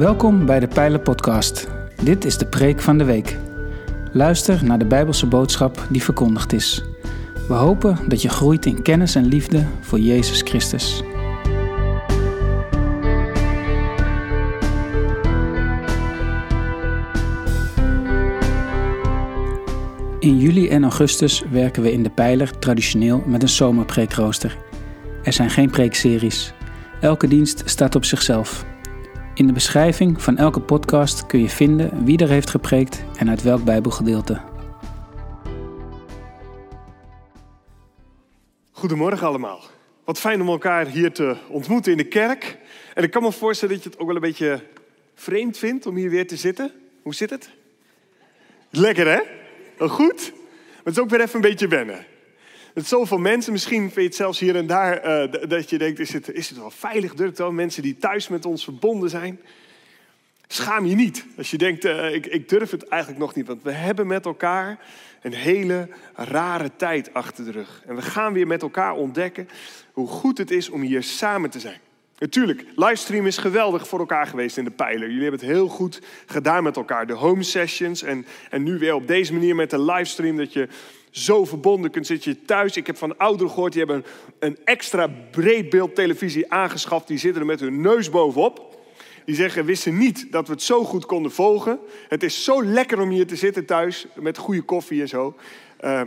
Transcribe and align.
Welkom 0.00 0.46
bij 0.46 0.60
de 0.60 0.68
Pijlen 0.68 1.02
Podcast. 1.02 1.68
Dit 2.02 2.24
is 2.24 2.38
de 2.38 2.46
preek 2.46 2.80
van 2.80 2.98
de 2.98 3.04
week. 3.04 3.36
Luister 4.12 4.64
naar 4.64 4.78
de 4.78 4.84
Bijbelse 4.84 5.26
boodschap 5.26 5.86
die 5.90 6.02
verkondigd 6.02 6.52
is. 6.52 6.84
We 7.48 7.54
hopen 7.54 7.98
dat 8.08 8.22
je 8.22 8.28
groeit 8.28 8.66
in 8.66 8.82
kennis 8.82 9.14
en 9.14 9.24
liefde 9.24 9.66
voor 9.80 9.98
Jezus 9.98 10.42
Christus. 10.42 11.02
In 20.18 20.38
juli 20.38 20.68
en 20.68 20.82
augustus 20.82 21.42
werken 21.50 21.82
we 21.82 21.92
in 21.92 22.02
de 22.02 22.10
Pijler 22.10 22.58
traditioneel 22.58 23.22
met 23.26 23.42
een 23.42 23.48
zomerpreekrooster. 23.48 24.56
Er 25.22 25.32
zijn 25.32 25.50
geen 25.50 25.70
preekseries. 25.70 26.52
Elke 27.00 27.28
dienst 27.28 27.62
staat 27.64 27.94
op 27.94 28.04
zichzelf. 28.04 28.69
In 29.40 29.46
de 29.46 29.52
beschrijving 29.52 30.22
van 30.22 30.36
elke 30.36 30.60
podcast 30.60 31.26
kun 31.26 31.40
je 31.40 31.48
vinden 31.48 32.04
wie 32.04 32.18
er 32.18 32.28
heeft 32.28 32.50
gepreekt 32.50 33.04
en 33.18 33.28
uit 33.28 33.42
welk 33.42 33.64
Bijbelgedeelte. 33.64 34.40
Goedemorgen 38.70 39.26
allemaal. 39.26 39.60
Wat 40.04 40.18
fijn 40.18 40.40
om 40.40 40.48
elkaar 40.48 40.86
hier 40.86 41.12
te 41.12 41.36
ontmoeten 41.48 41.92
in 41.92 41.98
de 41.98 42.04
kerk. 42.04 42.58
En 42.94 43.02
ik 43.02 43.10
kan 43.10 43.22
me 43.22 43.32
voorstellen 43.32 43.74
dat 43.74 43.84
je 43.84 43.90
het 43.90 43.98
ook 43.98 44.06
wel 44.06 44.16
een 44.16 44.22
beetje 44.22 44.62
vreemd 45.14 45.58
vindt 45.58 45.86
om 45.86 45.96
hier 45.96 46.10
weer 46.10 46.26
te 46.26 46.36
zitten. 46.36 46.72
Hoe 47.02 47.14
zit 47.14 47.30
het? 47.30 47.50
Lekker 48.70 49.06
hè? 49.06 49.20
Goed? 49.86 50.32
Maar 50.32 50.84
het 50.84 50.96
is 50.96 51.00
ook 51.00 51.10
weer 51.10 51.20
even 51.20 51.34
een 51.34 51.40
beetje 51.40 51.68
wennen. 51.68 52.06
Met 52.74 52.86
zoveel 52.86 53.18
mensen, 53.18 53.52
misschien 53.52 53.80
vind 53.80 53.94
je 53.94 54.02
het 54.02 54.14
zelfs 54.14 54.38
hier 54.38 54.56
en 54.56 54.66
daar, 54.66 55.24
uh, 55.24 55.48
dat 55.48 55.70
je 55.70 55.78
denkt, 55.78 55.98
is 55.98 56.12
het, 56.12 56.32
is 56.32 56.48
het 56.48 56.58
wel 56.58 56.70
veilig? 56.70 57.14
Durkt 57.14 57.38
wel 57.38 57.52
mensen 57.52 57.82
die 57.82 57.96
thuis 57.96 58.28
met 58.28 58.46
ons 58.46 58.64
verbonden 58.64 59.10
zijn? 59.10 59.40
Schaam 60.46 60.86
je 60.86 60.94
niet 60.94 61.24
als 61.36 61.50
je 61.50 61.58
denkt, 61.58 61.84
uh, 61.84 62.14
ik, 62.14 62.26
ik 62.26 62.48
durf 62.48 62.70
het 62.70 62.88
eigenlijk 62.88 63.20
nog 63.20 63.34
niet. 63.34 63.46
Want 63.46 63.62
we 63.62 63.72
hebben 63.72 64.06
met 64.06 64.24
elkaar 64.24 64.78
een 65.22 65.34
hele 65.34 65.88
rare 66.14 66.70
tijd 66.76 67.14
achter 67.14 67.44
de 67.44 67.50
rug. 67.50 67.82
En 67.86 67.94
we 67.94 68.02
gaan 68.02 68.32
weer 68.32 68.46
met 68.46 68.62
elkaar 68.62 68.94
ontdekken 68.94 69.48
hoe 69.92 70.08
goed 70.08 70.38
het 70.38 70.50
is 70.50 70.68
om 70.68 70.80
hier 70.80 71.02
samen 71.02 71.50
te 71.50 71.60
zijn. 71.60 71.78
Natuurlijk, 72.18 72.64
livestream 72.76 73.26
is 73.26 73.36
geweldig 73.36 73.88
voor 73.88 73.98
elkaar 73.98 74.26
geweest 74.26 74.56
in 74.56 74.64
de 74.64 74.70
pijler. 74.70 75.08
Jullie 75.08 75.22
hebben 75.22 75.40
het 75.40 75.48
heel 75.48 75.68
goed 75.68 76.00
gedaan 76.26 76.62
met 76.62 76.76
elkaar. 76.76 77.06
De 77.06 77.12
home 77.12 77.42
sessions 77.42 78.02
en, 78.02 78.26
en 78.50 78.62
nu 78.62 78.78
weer 78.78 78.94
op 78.94 79.06
deze 79.06 79.32
manier 79.32 79.54
met 79.54 79.70
de 79.70 79.82
livestream... 79.82 80.36
dat 80.36 80.52
je 80.52 80.68
zo 81.10 81.44
verbonden 81.44 81.90
kunt 81.90 82.06
zitten 82.06 82.44
thuis. 82.44 82.76
Ik 82.76 82.86
heb 82.86 82.96
van 82.96 83.18
ouderen 83.18 83.52
gehoord, 83.52 83.72
die 83.72 83.84
hebben 83.84 84.04
een 84.38 84.58
extra 84.64 85.08
breedbeeldtelevisie 85.30 86.52
aangeschaft. 86.52 87.06
Die 87.06 87.18
zitten 87.18 87.40
er 87.40 87.46
met 87.46 87.60
hun 87.60 87.80
neus 87.80 88.10
bovenop. 88.10 88.78
Die 89.24 89.34
zeggen, 89.34 89.64
wisten 89.64 89.98
niet 89.98 90.32
dat 90.32 90.46
we 90.46 90.52
het 90.52 90.62
zo 90.62 90.84
goed 90.84 91.06
konden 91.06 91.32
volgen. 91.32 91.78
Het 92.08 92.22
is 92.22 92.44
zo 92.44 92.64
lekker 92.64 93.00
om 93.00 93.10
hier 93.10 93.26
te 93.26 93.36
zitten 93.36 93.64
thuis, 93.64 94.06
met 94.14 94.38
goede 94.38 94.62
koffie 94.62 95.00
en 95.00 95.08
zo. 95.08 95.36
Uh, 95.80 96.02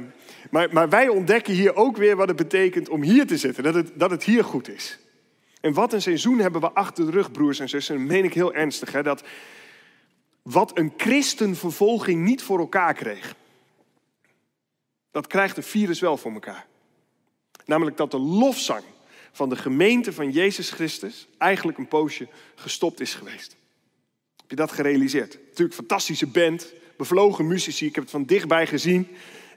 maar, 0.50 0.68
maar, 0.72 0.90
wij 0.90 1.08
ontdekken 1.08 1.54
hier 1.54 1.76
ook 1.76 1.98
weer 1.98 2.16
wat 2.16 2.28
het 2.28 2.38
betekent 2.38 2.90
om 2.90 3.02
hier 3.02 3.28
te 3.28 3.38
zitten. 3.38 3.64
Dat 3.64 3.74
het, 3.74 3.92
dat 3.96 4.12
het 4.12 4.24
hier 4.24 4.44
goed 4.44 4.70
is. 4.70 5.00
En 5.62 5.74
wat 5.74 5.94
een 5.94 6.02
seizoen 6.02 6.40
hebben 6.40 6.62
we 6.62 6.72
achter 6.72 7.06
de 7.06 7.12
rug, 7.12 7.32
broers 7.32 7.60
en 7.60 7.70
zussen. 7.70 7.98
Dat 7.98 8.08
meen 8.08 8.24
ik 8.24 8.34
heel 8.34 8.54
ernstig. 8.54 8.92
Hè? 8.92 9.04
Dat 9.04 9.24
wat 10.42 10.78
een 10.78 10.94
christenvervolging 10.98 12.24
niet 12.24 12.44
voor 12.44 12.60
elkaar 12.60 12.94
kreeg. 12.94 13.36
Dat 15.14 15.28
krijgt 15.28 15.56
de 15.56 15.62
virus 15.62 16.00
wel 16.00 16.18
voor 16.18 16.32
elkaar. 16.34 16.66
Namelijk 17.66 17.98
dat 17.98 18.12
de 18.12 18.20
lofzang 18.20 18.84
van 19.32 19.50
de 19.50 19.56
gemeente 19.56 20.14
van 20.14 20.32
Jezus 20.32 20.72
Christus 20.72 21.28
eigenlijk 21.38 21.78
een 21.78 21.88
poosje 21.88 22.28
gestopt 22.56 23.00
is 23.00 23.14
geweest. 23.14 23.56
Heb 24.38 24.50
je 24.50 24.56
dat 24.56 24.72
gerealiseerd? 24.72 25.38
Natuurlijk 25.48 25.76
fantastische 25.76 26.28
band, 26.28 26.74
bevlogen 26.98 27.48
muzici. 27.48 27.86
Ik 27.86 27.96
heb 27.96 28.04
het 28.04 28.12
van 28.12 28.26
dichtbij 28.26 28.68
gezien. 28.68 29.08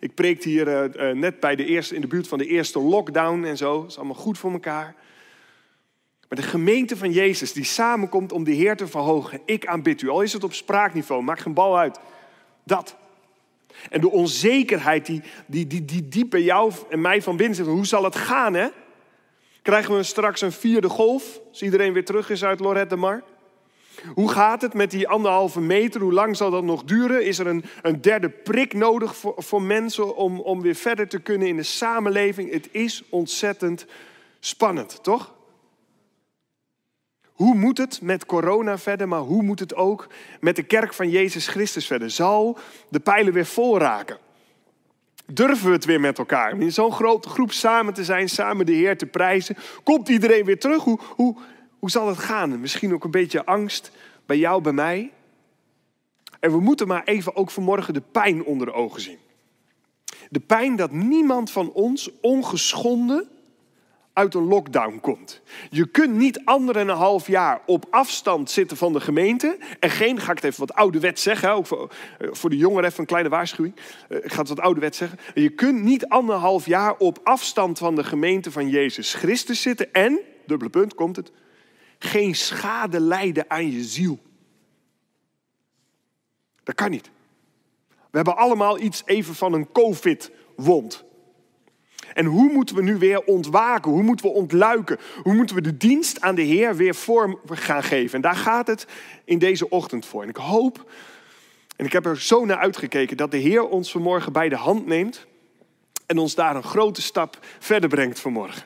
Ik 0.01 0.15
preekte 0.15 0.49
hier 0.49 0.69
uh, 0.69 1.11
uh, 1.11 1.17
net 1.17 1.41
bij 1.41 1.57
de 1.57 1.65
eerste, 1.65 1.95
in 1.95 2.01
de 2.01 2.07
buurt 2.07 2.29
van 2.29 2.39
de 2.39 2.47
eerste 2.47 2.79
lockdown 2.79 3.45
en 3.45 3.57
zo. 3.57 3.81
Dat 3.81 3.91
is 3.91 3.97
allemaal 3.97 4.15
goed 4.15 4.39
voor 4.39 4.53
elkaar. 4.53 4.95
Maar 6.29 6.39
de 6.39 6.45
gemeente 6.45 6.97
van 6.97 7.13
Jezus 7.13 7.53
die 7.53 7.65
samenkomt 7.65 8.33
om 8.33 8.45
de 8.45 8.53
Heer 8.53 8.77
te 8.77 8.87
verhogen. 8.87 9.41
Ik 9.45 9.67
aanbid 9.67 10.03
u. 10.03 10.09
Al 10.09 10.23
is 10.23 10.33
het 10.33 10.45
op 10.45 10.53
spraakniveau, 10.53 11.23
maakt 11.23 11.43
geen 11.43 11.55
bal 11.55 11.79
uit. 11.79 11.99
Dat. 12.65 12.97
En 13.91 14.01
de 14.01 14.11
onzekerheid 14.11 15.07
die, 15.07 15.23
die, 15.47 15.67
die, 15.67 15.85
die 15.85 16.09
diep 16.09 16.31
bij 16.31 16.43
jou 16.43 16.73
en 16.91 17.01
mij 17.01 17.23
van 17.23 17.37
binnen 17.37 17.57
zit. 17.57 17.67
Hoe 17.67 17.87
zal 17.87 18.05
het 18.05 18.17
gaan, 18.17 18.55
hè? 18.55 18.69
Krijgen 19.63 19.97
we 19.97 20.03
straks 20.03 20.41
een 20.41 20.53
vierde 20.53 20.89
golf, 20.89 21.41
als 21.49 21.63
iedereen 21.63 21.93
weer 21.93 22.05
terug 22.05 22.31
is 22.31 22.45
uit 22.45 22.61
Lorette 22.61 22.95
de 22.95 23.01
Mar? 23.01 23.23
Hoe 24.15 24.31
gaat 24.31 24.63
het 24.63 24.75
met 24.75 24.91
die 24.91 25.09
anderhalve 25.09 25.61
meter? 25.61 26.01
Hoe 26.01 26.13
lang 26.13 26.37
zal 26.37 26.51
dat 26.51 26.63
nog 26.63 26.85
duren? 26.85 27.25
Is 27.25 27.39
er 27.39 27.47
een, 27.47 27.65
een 27.83 28.01
derde 28.01 28.29
prik 28.29 28.75
nodig 28.75 29.17
voor, 29.17 29.35
voor 29.37 29.63
mensen 29.63 30.17
om, 30.17 30.41
om 30.41 30.63
weer 30.63 30.75
verder 30.75 31.09
te 31.09 31.19
kunnen 31.19 31.49
in 31.49 31.57
de 31.57 31.63
samenleving? 31.63 32.53
Het 32.53 32.69
is 32.71 33.03
ontzettend 33.09 33.87
spannend, 34.41 35.03
toch? 35.03 35.35
Hoe 37.37 37.55
moet 37.55 37.79
het 37.79 38.01
met 38.03 38.27
corona 38.27 38.79
verder, 38.79 39.09
maar 39.09 39.21
hoe 39.21 39.43
moet 39.43 39.61
het 39.61 39.75
ook 39.75 40.09
met 40.41 40.57
de 40.57 40.63
kerk 40.63 40.95
van 40.95 41.11
Jezus 41.11 41.49
Christus 41.49 41.87
verder? 41.87 42.11
Zal 42.11 42.59
de 42.89 43.01
pijlen 43.01 43.33
weer 43.33 43.47
vol 43.47 43.79
raken? 43.79 44.19
Durven 45.27 45.67
we 45.67 45.73
het 45.73 45.85
weer 45.85 46.01
met 46.01 46.19
elkaar? 46.19 46.61
In 46.61 46.73
zo'n 46.73 46.93
grote 46.93 47.29
groep 47.29 47.53
samen 47.53 47.95
te 47.95 48.05
zijn, 48.05 48.29
samen 48.29 48.67
de 48.67 48.73
Heer 48.73 48.99
te 48.99 49.07
prijzen. 49.07 49.57
Komt 49.83 50.09
iedereen 50.09 50.45
weer 50.45 50.59
terug? 50.59 50.83
Hoe, 50.83 50.99
hoe, 51.09 51.37
hoe 51.79 51.91
zal 51.91 52.09
het 52.09 52.19
gaan? 52.19 52.61
Misschien 52.61 52.95
ook 52.95 53.05
een 53.05 53.11
beetje 53.11 53.45
angst 53.45 53.91
bij 54.27 54.39
jou, 54.39 54.63
bij 54.63 54.73
mij. 54.73 55.13
En 56.41 56.51
we 56.51 56.61
moeten 56.61 56.87
maar 56.87 57.05
even 57.05 57.37
ook 57.37 57.51
vanmorgen 57.51 57.95
de 57.95 58.03
pijn 58.13 58.45
onder 58.45 58.67
de 58.67 58.73
ogen 58.73 59.01
zien. 59.01 59.19
De 60.31 60.41
pijn 60.41 60.77
dat 60.77 60.91
niemand 60.91 61.51
van 61.51 61.73
ons 61.73 62.11
ongeschonden 62.21 63.29
uit 64.17 64.35
een 64.35 64.47
lockdown 64.47 64.99
komt. 65.01 65.41
Je 65.71 65.87
kunt 65.87 66.15
niet 66.15 66.45
anderhalf 66.45 67.27
jaar 67.27 67.63
op 67.67 67.87
afstand 67.91 68.51
zitten 68.51 68.77
van 68.77 68.93
de 68.93 69.01
gemeente. 69.01 69.59
En 69.81 69.91
geen, 69.91 70.21
ga 70.21 70.31
ik 70.31 70.37
het 70.37 70.45
even 70.45 70.61
wat 70.67 70.75
ouderwet 70.75 71.21
zeggen, 71.21 71.67
voor, 71.67 71.93
eh, 72.19 72.29
voor 72.33 72.51
de 72.51 72.57
jongeren 72.57 72.85
even 72.85 73.01
een 73.01 73.07
kleine 73.07 73.29
waarschuwing. 73.29 73.77
Eh, 74.09 74.25
ik 74.25 74.33
ga 74.33 74.39
het 74.39 74.49
wat 74.49 74.61
ouderwet 74.61 74.97
zeggen. 74.97 75.19
Je 75.35 75.49
kunt 75.49 75.83
niet 75.83 76.09
anderhalf 76.09 76.67
jaar 76.67 76.97
op 76.99 77.19
afstand 77.23 77.79
van 77.79 77.95
de 77.95 78.05
gemeente 78.05 78.51
van 78.51 78.69
Jezus 78.69 79.15
Christus 79.15 79.63
zitten. 79.63 79.93
En, 79.93 80.21
dubbele 80.47 80.71
punt, 80.71 80.95
komt 80.95 81.17
het, 81.17 81.33
geen 81.99 82.35
schade 82.35 83.01
lijden 83.01 83.45
aan 83.49 83.71
je 83.71 83.85
ziel. 83.85 84.19
Dat 86.63 86.75
kan 86.75 86.91
niet. 86.91 87.11
We 87.89 88.17
hebben 88.23 88.37
allemaal 88.37 88.79
iets 88.79 89.03
even 89.05 89.35
van 89.35 89.53
een 89.53 89.73
COVID-wond. 89.73 91.05
En 92.17 92.25
hoe 92.25 92.53
moeten 92.53 92.77
we 92.77 92.83
nu 92.83 92.97
weer 92.97 93.25
ontwaken? 93.25 93.91
Hoe 93.91 94.03
moeten 94.03 94.27
we 94.27 94.33
ontluiken? 94.33 94.99
Hoe 95.23 95.35
moeten 95.35 95.57
we 95.57 95.63
de 95.63 95.77
dienst 95.77 96.21
aan 96.21 96.35
de 96.35 96.43
Heer 96.43 96.77
weer 96.77 96.95
vorm 96.95 97.39
gaan 97.47 97.83
geven? 97.83 98.15
En 98.15 98.21
daar 98.21 98.37
gaat 98.37 98.67
het 98.67 98.87
in 99.25 99.39
deze 99.39 99.69
ochtend 99.69 100.07
voor. 100.07 100.23
En 100.23 100.29
ik 100.29 100.37
hoop, 100.37 100.91
en 101.77 101.85
ik 101.85 101.93
heb 101.93 102.07
er 102.07 102.21
zo 102.21 102.45
naar 102.45 102.57
uitgekeken, 102.57 103.17
dat 103.17 103.31
de 103.31 103.37
Heer 103.37 103.69
ons 103.69 103.91
vanmorgen 103.91 104.33
bij 104.33 104.49
de 104.49 104.57
hand 104.57 104.87
neemt 104.87 105.27
en 106.07 106.19
ons 106.19 106.35
daar 106.35 106.57
een 106.57 106.63
grote 106.63 107.03
stap 107.03 107.39
verder 107.59 107.89
brengt 107.89 108.21
vanmorgen. 108.21 108.63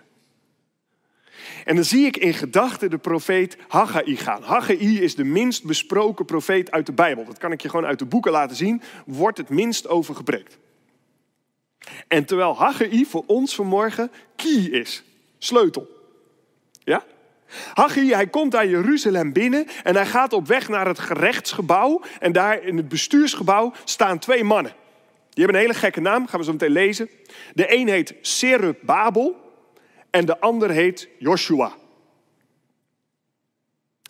En 1.64 1.74
dan 1.74 1.84
zie 1.84 2.06
ik 2.06 2.16
in 2.16 2.34
gedachten 2.34 2.90
de 2.90 2.98
profeet 2.98 3.56
Haggai 3.68 4.16
gaan. 4.16 4.42
Haggai 4.42 5.00
is 5.00 5.14
de 5.14 5.24
minst 5.24 5.64
besproken 5.64 6.24
profeet 6.24 6.70
uit 6.70 6.86
de 6.86 6.92
Bijbel. 6.92 7.24
Dat 7.24 7.38
kan 7.38 7.52
ik 7.52 7.60
je 7.60 7.68
gewoon 7.68 7.86
uit 7.86 7.98
de 7.98 8.06
boeken 8.06 8.32
laten 8.32 8.56
zien. 8.56 8.82
Wordt 9.06 9.38
het 9.38 9.48
minst 9.48 9.88
over 9.88 10.14
gepreekt. 10.14 10.58
En 12.10 12.24
terwijl 12.24 12.56
Haggai 12.56 13.06
voor 13.06 13.24
ons 13.26 13.54
vanmorgen 13.54 14.10
key 14.36 14.52
is, 14.52 15.02
sleutel. 15.38 15.88
Ja? 16.84 17.04
Haggai, 17.74 18.14
hij 18.14 18.26
komt 18.26 18.54
aan 18.54 18.68
Jeruzalem 18.68 19.32
binnen 19.32 19.66
en 19.82 19.94
hij 19.94 20.06
gaat 20.06 20.32
op 20.32 20.46
weg 20.46 20.68
naar 20.68 20.86
het 20.86 20.98
gerechtsgebouw. 20.98 22.02
En 22.20 22.32
daar 22.32 22.62
in 22.62 22.76
het 22.76 22.88
bestuursgebouw 22.88 23.72
staan 23.84 24.18
twee 24.18 24.44
mannen. 24.44 24.72
Die 25.30 25.44
hebben 25.44 25.54
een 25.54 25.66
hele 25.66 25.78
gekke 25.78 26.00
naam, 26.00 26.26
gaan 26.26 26.38
we 26.38 26.44
zo 26.44 26.52
meteen 26.52 26.70
lezen. 26.70 27.10
De 27.54 27.74
een 27.74 27.88
heet 27.88 28.14
Serub 28.20 28.78
Babel 28.82 29.36
en 30.10 30.24
de 30.24 30.40
ander 30.40 30.70
heet 30.70 31.08
Joshua. 31.18 31.72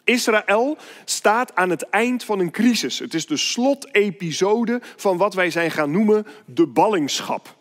Israël 0.04 0.78
staat 1.04 1.54
aan 1.54 1.70
het 1.70 1.82
eind 1.82 2.24
van 2.24 2.38
een 2.38 2.50
crisis. 2.50 2.98
Het 2.98 3.14
is 3.14 3.26
de 3.26 3.36
slotepisode 3.36 4.80
van 4.96 5.16
wat 5.16 5.34
wij 5.34 5.50
zijn 5.50 5.70
gaan 5.70 5.90
noemen 5.90 6.26
de 6.46 6.66
ballingschap. 6.66 7.58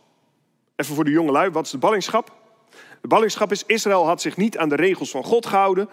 Even 0.79 0.95
voor 0.95 1.03
de 1.03 1.11
jonge 1.11 1.31
lui, 1.31 1.49
wat 1.49 1.65
is 1.65 1.71
de 1.71 1.77
ballingschap? 1.77 2.33
De 3.01 3.07
ballingschap 3.07 3.51
is, 3.51 3.63
Israël 3.65 4.05
had 4.05 4.21
zich 4.21 4.37
niet 4.37 4.57
aan 4.57 4.69
de 4.69 4.75
regels 4.75 5.11
van 5.11 5.23
God 5.23 5.45
gehouden. 5.45 5.89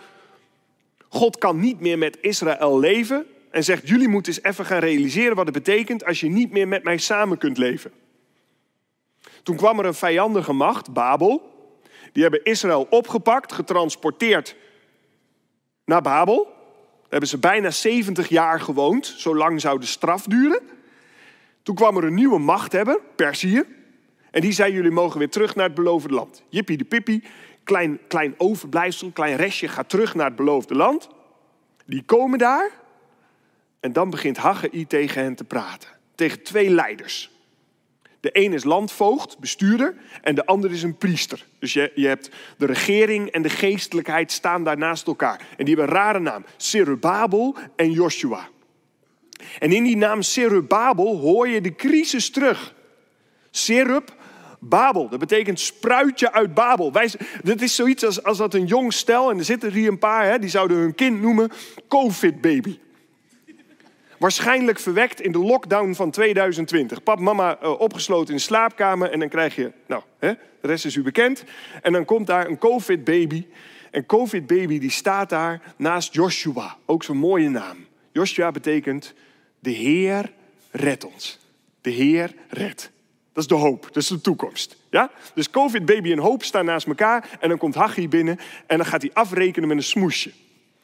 God 1.09 1.39
kan 1.39 1.61
niet 1.61 1.81
meer 1.81 1.99
met 1.99 2.19
Israël 2.21 2.79
leven. 2.79 3.27
En 3.51 3.65
zegt, 3.65 3.89
jullie 3.89 4.09
moeten 4.09 4.33
eens 4.33 4.43
even 4.43 4.65
gaan 4.65 4.79
realiseren 4.79 5.37
wat 5.37 5.45
het 5.45 5.55
betekent 5.55 6.05
als 6.05 6.21
je 6.21 6.29
niet 6.29 6.51
meer 6.51 6.69
met 6.69 6.83
mij 6.83 6.97
samen 6.97 7.39
kunt 7.39 7.59
leven. 7.59 7.93
Toen 9.43 9.57
kwam 9.57 9.79
er 9.79 9.85
een 9.85 9.95
vijandige 9.95 10.53
macht, 10.53 10.93
Babel. 10.93 11.55
Die 12.13 12.23
hebben 12.23 12.45
Israël 12.45 12.87
opgepakt, 12.91 13.53
getransporteerd 13.53 14.57
naar 15.85 16.03
Babel. 16.03 16.55
hebben 17.09 17.29
ze 17.29 17.39
bijna 17.39 17.71
70 17.71 18.29
jaar 18.29 18.61
gewoond. 18.61 19.07
Zo 19.07 19.37
lang 19.37 19.61
zou 19.61 19.81
de 19.81 19.87
straf 19.87 20.23
duren. 20.23 20.61
Toen 21.63 21.75
kwam 21.75 21.97
er 21.97 22.05
een 22.05 22.15
nieuwe 22.15 22.39
machthebber, 22.39 23.01
Perzië. 23.17 23.76
En 24.37 24.43
die 24.43 24.53
zei, 24.53 24.73
jullie 24.73 24.91
mogen 24.91 25.19
weer 25.19 25.31
terug 25.31 25.55
naar 25.55 25.67
het 25.67 25.75
beloofde 25.75 26.15
land. 26.15 26.43
Jippie 26.49 26.77
de 26.77 26.85
pippie, 26.85 27.23
klein, 27.65 27.99
klein 28.09 28.35
overblijfsel, 28.37 29.11
klein 29.11 29.37
restje 29.37 29.69
gaat 29.69 29.89
terug 29.89 30.15
naar 30.15 30.27
het 30.27 30.37
beloofde 30.37 30.75
land. 30.75 31.09
Die 31.87 32.03
komen 32.03 32.39
daar. 32.39 32.71
En 33.81 33.93
dan 33.93 34.11
begint 34.11 34.37
Haggai 34.37 34.87
tegen 34.87 35.23
hen 35.23 35.35
te 35.35 35.45
praten. 35.45 35.89
Tegen 36.15 36.43
twee 36.43 36.71
leiders. 36.71 37.31
De 38.21 38.31
een 38.33 38.53
is 38.53 38.65
landvoogd, 38.65 39.39
bestuurder, 39.39 39.95
en 40.23 40.35
de 40.35 40.47
ander 40.47 40.73
is 40.73 40.83
een 40.83 40.97
priester. 40.97 41.45
Dus 41.59 41.73
je, 41.73 41.93
je 41.95 42.07
hebt 42.07 42.31
de 42.59 42.67
regering 42.67 43.31
en 43.31 43.43
de 43.43 43.51
geestelijkheid 43.51 44.33
staan 44.33 44.65
daar 44.65 44.79
naast 44.79 45.07
elkaar. 45.07 45.41
En 45.57 45.65
die 45.65 45.75
hebben 45.75 45.95
een 45.95 46.01
rare 46.01 46.21
naam, 46.21 46.45
Serubabel 46.57 47.57
en 47.77 47.91
Joshua. 47.91 48.49
En 49.59 49.73
in 49.73 49.85
die 49.85 49.97
naam 49.97 50.23
Serubabel 50.23 51.17
hoor 51.17 51.49
je 51.49 51.61
de 51.61 51.75
crisis 51.75 52.31
terug. 52.31 52.75
Serub, 53.51 54.16
Babel, 54.61 55.09
dat 55.09 55.19
betekent 55.19 55.61
spruitje 55.61 56.33
uit 56.33 56.55
Babel. 56.55 56.93
Wij, 56.93 57.11
dit 57.43 57.63
is 57.63 57.75
zoiets 57.75 58.05
als, 58.05 58.23
als 58.23 58.39
dat 58.39 58.55
een 58.55 58.67
jong 58.67 58.93
stel, 58.93 59.31
en 59.31 59.39
er 59.39 59.45
zitten 59.45 59.73
hier 59.73 59.89
een 59.89 59.99
paar, 59.99 60.25
hè, 60.25 60.39
die 60.39 60.51
zouden 60.51 60.77
hun 60.77 60.95
kind 60.95 61.21
noemen 61.21 61.51
COVID-baby. 61.89 62.79
Waarschijnlijk 64.19 64.79
verwekt 64.79 65.21
in 65.21 65.33
de 65.33 65.39
lockdown 65.39 65.93
van 65.93 66.11
2020. 66.11 67.03
Pap, 67.03 67.19
mama 67.19 67.59
uh, 67.63 67.81
opgesloten 67.81 68.29
in 68.29 68.37
de 68.37 68.43
slaapkamer 68.43 69.11
en 69.11 69.19
dan 69.19 69.29
krijg 69.29 69.57
je, 69.57 69.73
nou, 69.87 70.03
hè, 70.19 70.33
de 70.61 70.67
rest 70.67 70.85
is 70.85 70.95
u 70.95 71.03
bekend. 71.03 71.45
En 71.83 71.93
dan 71.93 72.05
komt 72.05 72.27
daar 72.27 72.47
een 72.47 72.59
COVID-baby. 72.59 73.47
En 73.91 74.07
COVID-baby 74.07 74.79
die 74.79 74.91
staat 74.91 75.29
daar 75.29 75.75
naast 75.77 76.15
Joshua, 76.15 76.77
ook 76.85 77.05
zo'n 77.05 77.17
mooie 77.17 77.49
naam. 77.49 77.87
Joshua 78.13 78.51
betekent, 78.51 79.15
de 79.59 79.71
Heer 79.71 80.33
redt 80.71 81.05
ons. 81.05 81.39
De 81.81 81.91
Heer 81.91 82.35
redt. 82.49 82.91
Dat 83.37 83.45
is 83.45 83.51
de 83.51 83.65
hoop, 83.65 83.83
dat 83.83 83.97
is 83.97 84.09
de 84.09 84.21
toekomst. 84.21 84.77
Ja? 84.91 85.11
Dus 85.35 85.51
COVID-baby 85.51 86.13
en 86.13 86.19
hoop 86.19 86.43
staan 86.43 86.65
naast 86.65 86.87
elkaar 86.87 87.39
en 87.41 87.49
dan 87.49 87.59
komt 87.59 87.75
Haggai 87.75 88.09
binnen 88.09 88.39
en 88.67 88.77
dan 88.77 88.87
gaat 88.87 89.03
hij 89.03 89.11
afrekenen 89.13 89.69
met 89.69 89.77
een 89.77 89.83
smoesje. 89.83 90.33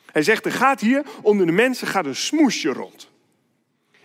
Hij 0.07 0.23
zegt, 0.23 0.45
er 0.45 0.53
gaat 0.53 0.81
hier 0.81 1.05
onder 1.23 1.47
de 1.47 1.53
mensen 1.53 1.87
gaat 1.87 2.07
een 2.07 2.17
smoesje 2.17 2.69
rond. 2.69 3.09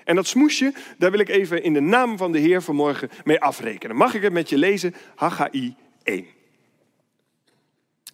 En 0.04 0.16
dat 0.16 0.28
smoesje, 0.28 0.74
daar 0.98 1.12
wil 1.12 1.20
ik 1.20 1.30
even 1.30 1.64
in 1.64 1.74
de 1.74 1.80
naam 1.80 2.18
van 2.18 2.32
de 2.32 2.40
Heer 2.40 2.62
vanmorgen 2.62 3.10
mee 3.24 3.40
afrekenen. 3.40 3.96
Mag 3.96 4.14
ik 4.14 4.22
het 4.22 4.34
met 4.34 4.50
je 4.50 4.58
lezen? 4.58 4.96
Haggai 5.16 5.76
1. 6.04 6.26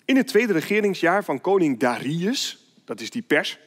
In 0.06 0.16
het 0.16 0.28
tweede 0.28 0.54
regeringsjaar 0.54 1.24
van 1.24 1.42
koning 1.42 1.80
Darius, 1.80 2.74
dat 2.86 3.02
is 3.02 3.10
die 3.10 3.22
pers, 3.22 3.60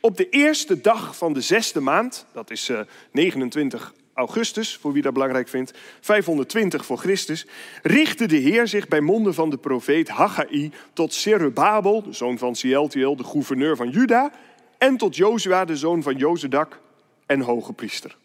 op 0.00 0.16
de 0.16 0.28
eerste 0.28 0.80
dag 0.80 1.16
van 1.16 1.32
de 1.32 1.40
zesde 1.40 1.80
maand, 1.80 2.26
dat 2.32 2.50
is 2.50 2.70
29 3.12 3.92
eh, 3.94 4.01
augustus, 4.14 4.76
voor 4.76 4.92
wie 4.92 5.02
dat 5.02 5.12
belangrijk 5.12 5.48
vindt, 5.48 5.72
520 6.00 6.84
voor 6.84 6.98
Christus, 6.98 7.46
richtte 7.82 8.26
de 8.26 8.36
Heer 8.36 8.68
zich 8.68 8.88
bij 8.88 9.00
monden 9.00 9.34
van 9.34 9.50
de 9.50 9.58
profeet 9.58 10.08
Haggai 10.08 10.72
tot 10.92 11.14
Zerubabel, 11.14 12.02
de 12.02 12.12
zoon 12.12 12.38
van 12.38 12.54
Sieltiel, 12.54 13.16
de 13.16 13.24
gouverneur 13.24 13.76
van 13.76 13.90
Juda, 13.90 14.32
en 14.78 14.96
tot 14.96 15.16
Jozua, 15.16 15.64
de 15.64 15.76
zoon 15.76 16.02
van 16.02 16.16
Jozedak, 16.16 16.80
en 17.26 17.40
hoge 17.40 17.72
priester. 17.72 18.16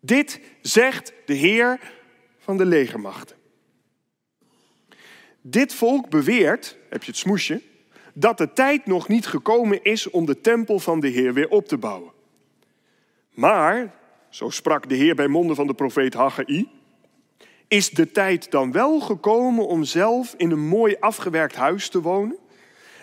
Dit 0.00 0.40
zegt 0.60 1.12
de 1.24 1.34
Heer 1.34 1.80
van 2.38 2.56
de 2.56 2.66
legermachten. 2.66 3.36
Dit 5.40 5.74
volk 5.74 6.08
beweert, 6.08 6.76
heb 6.90 7.02
je 7.02 7.10
het 7.10 7.20
smoesje, 7.20 7.62
dat 8.14 8.38
de 8.38 8.52
tijd 8.52 8.86
nog 8.86 9.08
niet 9.08 9.26
gekomen 9.26 9.82
is 9.82 10.10
om 10.10 10.26
de 10.26 10.40
tempel 10.40 10.78
van 10.78 11.00
de 11.00 11.08
Heer 11.08 11.34
weer 11.34 11.48
op 11.48 11.68
te 11.68 11.76
bouwen. 11.76 12.12
Maar, 13.30 13.94
zo 14.36 14.50
sprak 14.50 14.88
de 14.88 14.94
Heer 14.94 15.14
bij 15.14 15.28
monden 15.28 15.56
van 15.56 15.66
de 15.66 15.74
profeet 15.74 16.14
Haggai, 16.14 16.68
is 17.68 17.90
de 17.90 18.12
tijd 18.12 18.50
dan 18.50 18.72
wel 18.72 19.00
gekomen 19.00 19.66
om 19.66 19.84
zelf 19.84 20.34
in 20.36 20.50
een 20.50 20.66
mooi 20.66 20.96
afgewerkt 21.00 21.54
huis 21.54 21.88
te 21.88 22.00
wonen? 22.00 22.36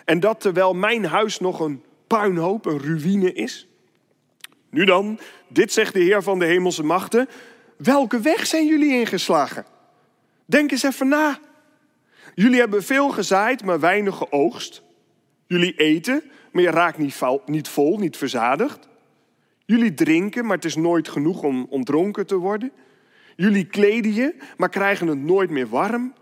En 0.04 0.20
dat 0.20 0.40
terwijl 0.40 0.74
mijn 0.74 1.04
huis 1.04 1.38
nog 1.38 1.60
een 1.60 1.82
puinhoop, 2.06 2.66
een 2.66 2.80
ruïne 2.80 3.32
is? 3.32 3.68
Nu 4.70 4.84
dan, 4.84 5.18
dit 5.48 5.72
zegt 5.72 5.94
de 5.94 6.00
Heer 6.00 6.22
van 6.22 6.38
de 6.38 6.44
hemelse 6.44 6.82
machten. 6.82 7.28
Welke 7.76 8.20
weg 8.20 8.46
zijn 8.46 8.66
jullie 8.66 8.98
ingeslagen? 8.98 9.64
Denk 10.46 10.70
eens 10.70 10.82
even 10.82 11.08
na. 11.08 11.38
Jullie 12.34 12.60
hebben 12.60 12.82
veel 12.82 13.08
gezaaid, 13.08 13.64
maar 13.64 13.80
weinig 13.80 14.16
geoogst. 14.16 14.82
Jullie 15.46 15.74
eten, 15.74 16.22
maar 16.52 16.62
je 16.62 16.70
raakt 16.70 16.98
niet 17.46 17.68
vol, 17.68 17.98
niet 17.98 18.16
verzadigd. 18.16 18.88
Jullie 19.64 19.94
drinken, 19.94 20.46
maar 20.46 20.56
het 20.56 20.64
is 20.64 20.76
nooit 20.76 21.08
genoeg 21.08 21.42
om, 21.42 21.66
om 21.70 21.84
dronken 21.84 22.26
te 22.26 22.36
worden. 22.36 22.72
Jullie 23.36 23.66
kleden 23.66 24.14
je, 24.14 24.34
maar 24.56 24.68
krijgen 24.68 25.06
het 25.06 25.18
nooit 25.18 25.50
meer 25.50 25.68
warm. 25.68 26.14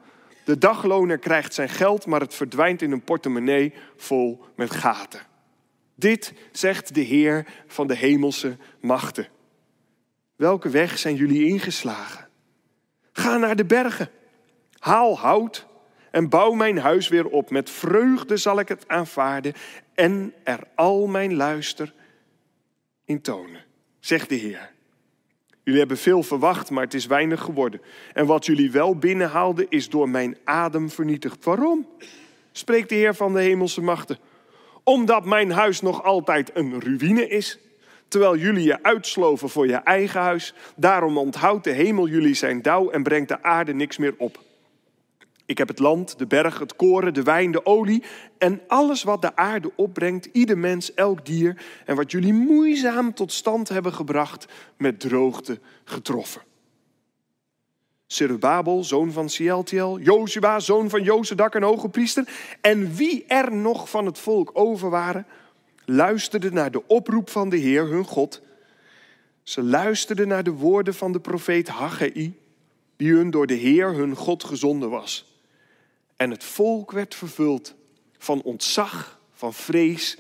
De 0.45 0.59
dagloner 0.59 1.19
krijgt 1.19 1.55
zijn 1.55 1.69
geld, 1.69 2.07
maar 2.07 2.21
het 2.21 2.35
verdwijnt 2.35 2.83
in 2.83 2.93
een 2.93 3.05
portemonnee 3.05 3.73
vol 3.97 4.45
met 4.57 4.71
gaten. 4.71 5.21
Dit 5.95 6.35
zegt 6.53 6.95
de 6.95 7.01
Heer 7.01 7.47
van 7.67 7.87
de 7.87 7.97
hemelse 7.97 8.57
machten. 8.81 9.29
Welke 10.37 10.69
weg 10.69 10.99
zijn 10.99 11.15
jullie 11.15 11.47
ingeslagen? 11.47 12.29
Ga 13.13 13.37
naar 13.37 13.57
de 13.57 13.65
bergen, 13.65 14.11
haal 14.79 15.19
hout 15.19 15.67
en 16.11 16.29
bouw 16.29 16.53
mijn 16.53 16.79
huis 16.79 17.09
weer 17.09 17.27
op. 17.27 17.51
Met 17.51 17.71
vreugde 17.71 18.37
zal 18.37 18.59
ik 18.59 18.69
het 18.69 18.89
aanvaarden 18.89 19.53
en 19.95 20.35
er 20.45 20.61
al 20.75 21.07
mijn 21.07 21.35
luister 21.35 21.95
in 23.05 23.21
tonen, 23.21 23.65
zegt 24.01 24.29
de 24.29 24.35
Heer. 24.35 24.71
Jullie 25.63 25.81
hebben 25.81 25.99
veel 25.99 26.23
verwacht, 26.23 26.71
maar 26.71 26.85
het 26.85 26.95
is 26.95 27.07
weinig 27.07 27.41
geworden. 27.41 27.81
En 28.13 28.27
wat 28.27 28.47
jullie 28.47 28.71
wel 28.71 28.97
binnenhaalden 28.97 29.67
is 29.69 29.89
door 29.89 30.09
mijn 30.09 30.37
adem 30.45 30.91
vernietigd. 30.91 31.45
Waarom? 31.45 31.87
Spreekt 32.53 32.89
de 32.89 32.95
Heer 32.95 33.15
van 33.15 33.33
de 33.33 33.41
hemelse 33.41 33.81
machten 33.81 34.19
omdat 34.85 35.25
mijn 35.25 35.51
huis 35.51 35.81
nog 35.81 36.03
altijd 36.03 36.51
een 36.55 36.81
ruïne 36.81 37.29
is, 37.29 37.59
terwijl 38.09 38.37
jullie 38.37 38.65
je 38.65 38.83
uitsloven 38.83 39.49
voor 39.49 39.67
je 39.67 39.77
eigen 39.77 40.21
huis. 40.21 40.55
Daarom 40.77 41.19
onthoudt 41.19 41.65
de 41.65 41.71
hemel 41.71 42.09
jullie 42.09 42.35
zijn 42.35 42.63
dauw 42.63 42.91
en 42.91 43.03
brengt 43.03 43.29
de 43.29 43.43
aarde 43.43 43.75
niks 43.75 43.97
meer 43.97 44.15
op. 44.19 44.39
Ik 45.47 45.59
heb 45.59 45.69
het 45.69 45.79
land, 45.79 46.19
de 46.19 46.27
berg, 46.27 46.59
het 46.59 46.77
koren, 46.77 47.15
de 47.15 47.23
wijn, 47.23 47.53
de 47.53 47.67
olie 47.67 48.03
en 48.39 48.61
alles 48.67 49.03
wat 49.03 49.23
de 49.23 49.37
aarde 49.37 49.73
opbrengt, 49.77 50.29
ieder 50.33 50.59
mens, 50.59 50.95
elk 50.95 51.27
dier 51.27 51.63
en 51.87 51.97
wat 51.97 52.11
jullie 52.11 52.33
moeizaam 52.33 53.15
tot 53.15 53.33
stand 53.33 53.69
hebben 53.69 53.93
gebracht, 53.93 54.47
met 54.77 55.01
droogte 55.01 55.59
getroffen. 55.85 56.43
Zerubabel, 58.07 58.85
zoon 58.85 59.13
van 59.13 59.29
Sieltiel, 59.29 59.99
Jozua, 59.99 60.61
zoon 60.61 60.91
van 60.91 61.03
Jozedak 61.03 61.55
en 61.55 61.63
hoge 61.63 61.89
priester. 61.89 62.29
En 62.61 62.95
wie 62.95 63.25
er 63.27 63.53
nog 63.53 63.91
van 63.91 64.07
het 64.07 64.19
volk 64.19 64.51
over 64.53 64.91
waren, 64.91 65.27
luisterden 65.85 66.55
naar 66.55 66.71
de 66.71 66.87
oproep 66.87 67.31
van 67.31 67.49
de 67.49 67.57
Heer, 67.57 67.89
hun 67.89 68.05
God. 68.05 68.43
Ze 69.43 69.63
luisterden 69.63 70.29
naar 70.29 70.43
de 70.43 70.51
woorden 70.51 70.95
van 70.95 71.13
de 71.13 71.21
profeet 71.21 71.69
Haggai, 71.69 72.35
die 72.97 73.13
hun 73.13 73.31
door 73.31 73.47
de 73.47 73.55
Heer, 73.55 73.95
hun 73.95 74.17
God, 74.17 74.45
gezonden 74.45 74.91
was. 74.91 75.32
En 76.23 76.31
het 76.31 76.45
volk 76.45 76.93
werd 76.93 77.15
vervuld 77.15 77.75
van 78.19 78.43
ontzag, 78.43 79.21
van 79.33 79.55
vrees 79.55 80.19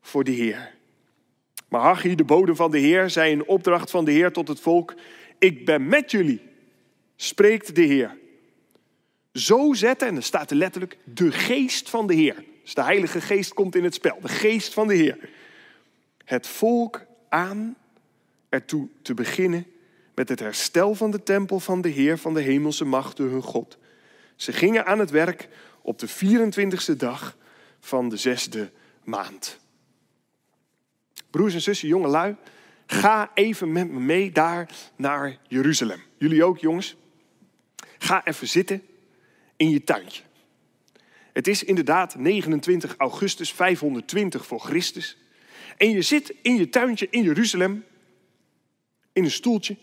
voor 0.00 0.24
de 0.24 0.30
Heer. 0.30 0.74
Maar 1.68 1.80
Haggai, 1.80 2.14
de 2.14 2.24
bode 2.24 2.54
van 2.54 2.70
de 2.70 2.78
Heer, 2.78 3.10
zei 3.10 3.30
in 3.30 3.46
opdracht 3.46 3.90
van 3.90 4.04
de 4.04 4.10
Heer 4.10 4.32
tot 4.32 4.48
het 4.48 4.60
volk: 4.60 4.94
Ik 5.38 5.64
ben 5.64 5.88
met 5.88 6.10
jullie 6.10 6.40
spreekt 7.16 7.74
de 7.74 7.82
Heer. 7.82 8.18
Zo 9.32 9.72
zetten, 9.72 10.08
en 10.08 10.16
er 10.16 10.22
staat 10.22 10.50
er 10.50 10.56
letterlijk, 10.56 10.98
de 11.04 11.32
geest 11.32 11.90
van 11.90 12.06
de 12.06 12.14
Heer. 12.14 12.44
Dus 12.62 12.74
de 12.74 12.82
Heilige 12.82 13.20
Geest 13.20 13.54
komt 13.54 13.74
in 13.74 13.84
het 13.84 13.94
spel, 13.94 14.18
de 14.20 14.28
geest 14.28 14.74
van 14.74 14.86
de 14.86 14.94
Heer. 14.94 15.30
Het 16.24 16.46
volk 16.46 17.04
aan 17.28 17.76
ertoe 18.48 18.88
te 19.02 19.14
beginnen 19.14 19.66
met 20.14 20.28
het 20.28 20.40
herstel 20.40 20.94
van 20.94 21.10
de 21.10 21.22
tempel 21.22 21.60
van 21.60 21.80
de 21.80 21.88
Heer 21.88 22.18
van 22.18 22.34
de 22.34 22.40
hemelse 22.40 22.84
machten, 22.84 23.24
hun 23.24 23.42
God. 23.42 23.80
Ze 24.36 24.52
gingen 24.52 24.86
aan 24.86 24.98
het 24.98 25.10
werk 25.10 25.48
op 25.82 25.98
de 25.98 26.08
24e 26.08 26.96
dag 26.96 27.36
van 27.80 28.08
de 28.08 28.16
zesde 28.16 28.70
maand. 29.04 29.58
Broers 31.30 31.54
en 31.54 31.60
zussen, 31.60 31.88
jonge 31.88 32.08
lui, 32.08 32.36
ga 32.86 33.30
even 33.34 33.72
met 33.72 33.90
me 33.90 34.00
mee 34.00 34.32
daar 34.32 34.68
naar 34.96 35.38
Jeruzalem. 35.48 36.02
Jullie 36.18 36.44
ook, 36.44 36.58
jongens? 36.58 36.96
Ga 37.98 38.26
even 38.26 38.48
zitten 38.48 38.82
in 39.56 39.70
je 39.70 39.84
tuintje. 39.84 40.22
Het 41.32 41.48
is 41.48 41.64
inderdaad 41.64 42.14
29 42.14 42.94
augustus 42.96 43.52
520 43.52 44.46
voor 44.46 44.60
Christus. 44.60 45.16
En 45.76 45.90
je 45.90 46.02
zit 46.02 46.34
in 46.42 46.56
je 46.56 46.68
tuintje 46.68 47.06
in 47.10 47.22
Jeruzalem, 47.22 47.84
in 49.12 49.24
een 49.24 49.30
stoeltje. 49.30 49.76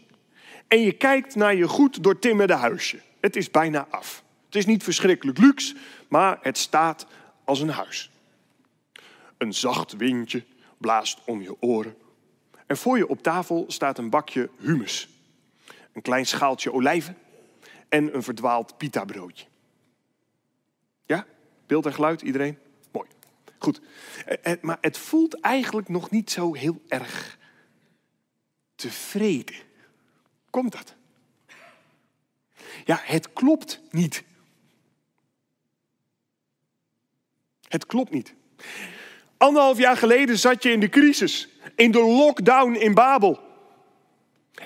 En 0.67 0.81
je 0.81 0.91
kijkt 0.91 1.35
naar 1.35 1.55
je 1.55 1.67
goed 1.67 2.03
doortimmerde 2.03 2.53
huisje. 2.53 2.99
Het 3.19 3.35
is 3.35 3.51
bijna 3.51 3.87
af. 3.89 4.23
Het 4.49 4.57
is 4.57 4.65
niet 4.65 4.83
verschrikkelijk 4.83 5.37
luxe, 5.37 5.75
maar 6.07 6.37
het 6.41 6.57
staat 6.57 7.05
als 7.43 7.59
een 7.59 7.69
huis. 7.69 8.11
Een 9.37 9.53
zacht 9.53 9.91
windje 9.91 10.43
blaast 10.77 11.19
om 11.25 11.41
je 11.41 11.61
oren. 11.61 11.95
En 12.65 12.77
voor 12.77 12.97
je 12.97 13.07
op 13.07 13.23
tafel 13.23 13.65
staat 13.67 13.97
een 13.97 14.09
bakje 14.09 14.49
humus. 14.57 15.09
Een 15.93 16.01
klein 16.01 16.25
schaaltje 16.25 16.73
olijven 16.73 17.17
en 17.89 18.15
een 18.15 18.23
verdwaald 18.23 18.77
pita 18.77 19.05
broodje. 19.05 19.45
Ja? 21.05 21.25
Beeld 21.65 21.85
en 21.85 21.93
geluid, 21.93 22.21
iedereen? 22.21 22.57
Mooi. 22.91 23.07
Goed. 23.57 23.81
Eh, 24.25 24.51
eh, 24.51 24.61
maar 24.61 24.77
het 24.81 24.97
voelt 24.97 25.39
eigenlijk 25.39 25.89
nog 25.89 26.09
niet 26.09 26.31
zo 26.31 26.53
heel 26.53 26.81
erg 26.87 27.37
tevreden. 28.75 29.55
Komt 30.49 30.71
dat? 30.71 30.95
Ja, 32.85 32.99
het 33.03 33.33
klopt 33.33 33.81
niet. 33.89 34.27
Het 37.69 37.85
klopt 37.85 38.11
niet. 38.11 38.33
Anderhalf 39.37 39.77
jaar 39.77 39.97
geleden 39.97 40.37
zat 40.37 40.63
je 40.63 40.71
in 40.71 40.79
de 40.79 40.89
crisis, 40.89 41.49
in 41.75 41.91
de 41.91 42.03
lockdown 42.03 42.73
in 42.73 42.93
Babel. 42.93 43.39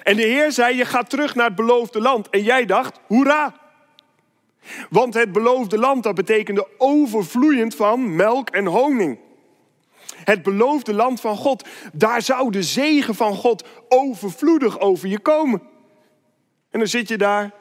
En 0.03 0.15
de 0.15 0.21
Heer 0.21 0.51
zei: 0.51 0.75
Je 0.75 0.85
gaat 0.85 1.09
terug 1.09 1.35
naar 1.35 1.45
het 1.45 1.55
beloofde 1.55 2.01
land. 2.01 2.29
En 2.29 2.43
jij 2.43 2.65
dacht: 2.65 2.99
Hoera! 3.07 3.61
Want 4.89 5.13
het 5.13 5.31
beloofde 5.31 5.77
land, 5.77 6.03
dat 6.03 6.15
betekende 6.15 6.67
overvloeiend 6.77 7.75
van 7.75 8.15
melk 8.15 8.49
en 8.49 8.65
honing. 8.65 9.19
Het 10.23 10.43
beloofde 10.43 10.93
land 10.93 11.21
van 11.21 11.37
God, 11.37 11.67
daar 11.93 12.21
zou 12.21 12.51
de 12.51 12.63
zegen 12.63 13.15
van 13.15 13.35
God 13.35 13.67
overvloedig 13.87 14.79
over 14.79 15.07
je 15.07 15.19
komen. 15.19 15.61
En 16.69 16.79
dan 16.79 16.87
zit 16.87 17.07
je 17.07 17.17
daar. 17.17 17.51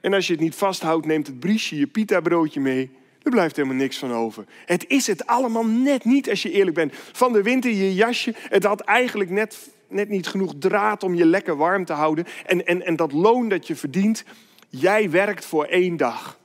En 0.00 0.14
als 0.14 0.26
je 0.26 0.32
het 0.32 0.42
niet 0.42 0.54
vasthoudt, 0.54 1.06
neemt 1.06 1.26
het 1.26 1.40
briesje 1.40 1.76
je 1.76 1.86
pita 1.86 2.20
broodje 2.20 2.60
mee. 2.60 2.98
Er 3.30 3.36
blijft 3.36 3.56
helemaal 3.56 3.78
niks 3.78 3.98
van 3.98 4.12
over. 4.12 4.44
Het 4.64 4.88
is 4.88 5.06
het 5.06 5.26
allemaal 5.26 5.66
net 5.66 6.04
niet, 6.04 6.30
als 6.30 6.42
je 6.42 6.50
eerlijk 6.50 6.76
bent. 6.76 6.92
Van 7.12 7.32
de 7.32 7.42
winter 7.42 7.70
je 7.70 7.94
jasje, 7.94 8.34
het 8.36 8.64
had 8.64 8.80
eigenlijk 8.80 9.30
net, 9.30 9.70
net 9.88 10.08
niet 10.08 10.26
genoeg 10.26 10.54
draad 10.58 11.02
om 11.02 11.14
je 11.14 11.24
lekker 11.24 11.56
warm 11.56 11.84
te 11.84 11.92
houden. 11.92 12.26
En, 12.46 12.66
en, 12.66 12.86
en 12.86 12.96
dat 12.96 13.12
loon 13.12 13.48
dat 13.48 13.66
je 13.66 13.76
verdient, 13.76 14.24
jij 14.68 15.10
werkt 15.10 15.44
voor 15.44 15.64
één 15.64 15.96
dag. 15.96 16.38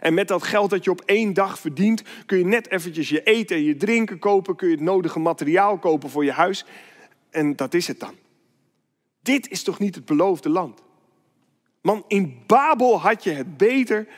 En 0.00 0.14
met 0.14 0.28
dat 0.28 0.42
geld 0.42 0.70
dat 0.70 0.84
je 0.84 0.90
op 0.90 1.02
één 1.06 1.34
dag 1.34 1.58
verdient, 1.58 2.02
kun 2.26 2.38
je 2.38 2.44
net 2.44 2.70
eventjes 2.70 3.08
je 3.08 3.22
eten 3.22 3.56
en 3.56 3.64
je 3.64 3.76
drinken 3.76 4.18
kopen, 4.18 4.56
kun 4.56 4.68
je 4.68 4.74
het 4.74 4.84
nodige 4.84 5.18
materiaal 5.18 5.78
kopen 5.78 6.10
voor 6.10 6.24
je 6.24 6.32
huis. 6.32 6.64
En 7.30 7.56
dat 7.56 7.74
is 7.74 7.86
het 7.86 8.00
dan. 8.00 8.14
Dit 9.22 9.50
is 9.50 9.62
toch 9.62 9.78
niet 9.78 9.94
het 9.94 10.04
beloofde 10.04 10.48
land? 10.48 10.82
Man, 11.82 12.04
in 12.08 12.42
Babel 12.46 13.00
had 13.00 13.24
je 13.24 13.30
het 13.30 13.56
beter 13.56 14.08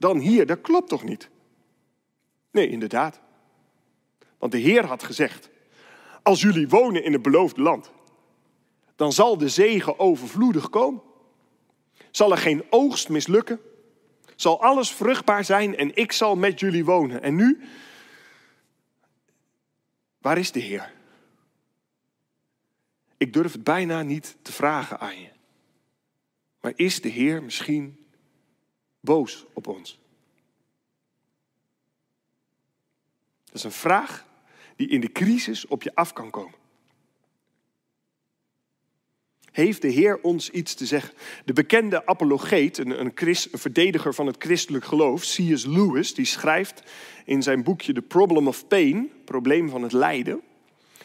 dan 0.00 0.18
hier. 0.18 0.46
Dat 0.46 0.60
klopt 0.60 0.88
toch 0.88 1.04
niet? 1.04 1.28
Nee, 2.50 2.68
inderdaad. 2.68 3.20
Want 4.38 4.52
de 4.52 4.58
Heer 4.58 4.84
had 4.84 5.02
gezegd: 5.02 5.50
Als 6.22 6.40
jullie 6.40 6.68
wonen 6.68 7.04
in 7.04 7.12
het 7.12 7.22
beloofde 7.22 7.62
land, 7.62 7.90
dan 8.96 9.12
zal 9.12 9.38
de 9.38 9.48
zegen 9.48 9.98
overvloedig 9.98 10.70
komen. 10.70 11.02
Zal 12.10 12.30
er 12.30 12.38
geen 12.38 12.64
oogst 12.70 13.08
mislukken? 13.08 13.60
Zal 14.36 14.62
alles 14.62 14.92
vruchtbaar 14.92 15.44
zijn 15.44 15.76
en 15.76 15.96
ik 15.96 16.12
zal 16.12 16.36
met 16.36 16.60
jullie 16.60 16.84
wonen. 16.84 17.22
En 17.22 17.36
nu, 17.36 17.60
waar 20.18 20.38
is 20.38 20.52
de 20.52 20.60
Heer? 20.60 20.92
Ik 23.16 23.32
durf 23.32 23.52
het 23.52 23.64
bijna 23.64 24.02
niet 24.02 24.36
te 24.42 24.52
vragen 24.52 25.00
aan 25.00 25.20
je. 25.20 25.28
Maar 26.60 26.72
is 26.76 27.00
de 27.00 27.08
Heer 27.08 27.42
misschien 27.42 27.99
boos 29.00 29.46
op 29.52 29.66
ons? 29.66 29.98
Dat 33.44 33.54
is 33.54 33.64
een 33.64 33.72
vraag 33.72 34.26
die 34.76 34.88
in 34.88 35.00
de 35.00 35.12
crisis 35.12 35.66
op 35.66 35.82
je 35.82 35.94
af 35.94 36.12
kan 36.12 36.30
komen. 36.30 36.58
Heeft 39.50 39.82
de 39.82 39.88
Heer 39.88 40.20
ons 40.22 40.50
iets 40.50 40.74
te 40.74 40.86
zeggen? 40.86 41.14
De 41.44 41.52
bekende 41.52 42.06
apologeet, 42.06 42.78
een, 42.78 43.00
een, 43.00 43.12
christ, 43.14 43.52
een 43.52 43.58
verdediger 43.58 44.14
van 44.14 44.26
het 44.26 44.36
christelijk 44.38 44.84
geloof, 44.84 45.22
C.S. 45.22 45.64
Lewis, 45.64 46.14
die 46.14 46.24
schrijft 46.24 46.82
in 47.24 47.42
zijn 47.42 47.62
boekje 47.62 47.92
The 47.92 48.02
Problem 48.02 48.48
of 48.48 48.66
Pain, 48.66 49.10
probleem 49.24 49.68
van 49.68 49.82
het 49.82 49.92
lijden, 49.92 50.40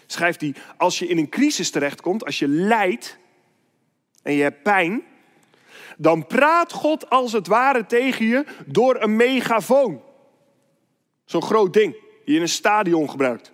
schrijft 0.06 0.42
hij, 0.42 0.56
als 0.78 1.00
je 1.00 1.08
in 1.08 1.18
een 1.18 1.30
crisis 1.30 1.70
terechtkomt, 1.70 2.26
als 2.26 2.40
je 2.40 2.48
lijdt 2.48 3.18
en 4.24 4.34
je 4.34 4.42
hebt 4.42 4.64
pijn, 4.64 5.04
dan 5.98 6.28
praat 6.28 6.72
God 6.72 7.10
als 7.10 7.32
het 7.32 7.48
ware 7.48 7.86
tegen 7.86 8.26
je 8.26 8.46
door 8.66 9.02
een 9.02 9.16
megafoon. 9.16 10.02
Zo'n 11.26 11.42
groot 11.42 11.74
ding 11.74 11.92
die 11.92 12.02
je 12.24 12.36
in 12.36 12.42
een 12.42 12.50
stadion 12.50 13.10
gebruikt. 13.10 13.52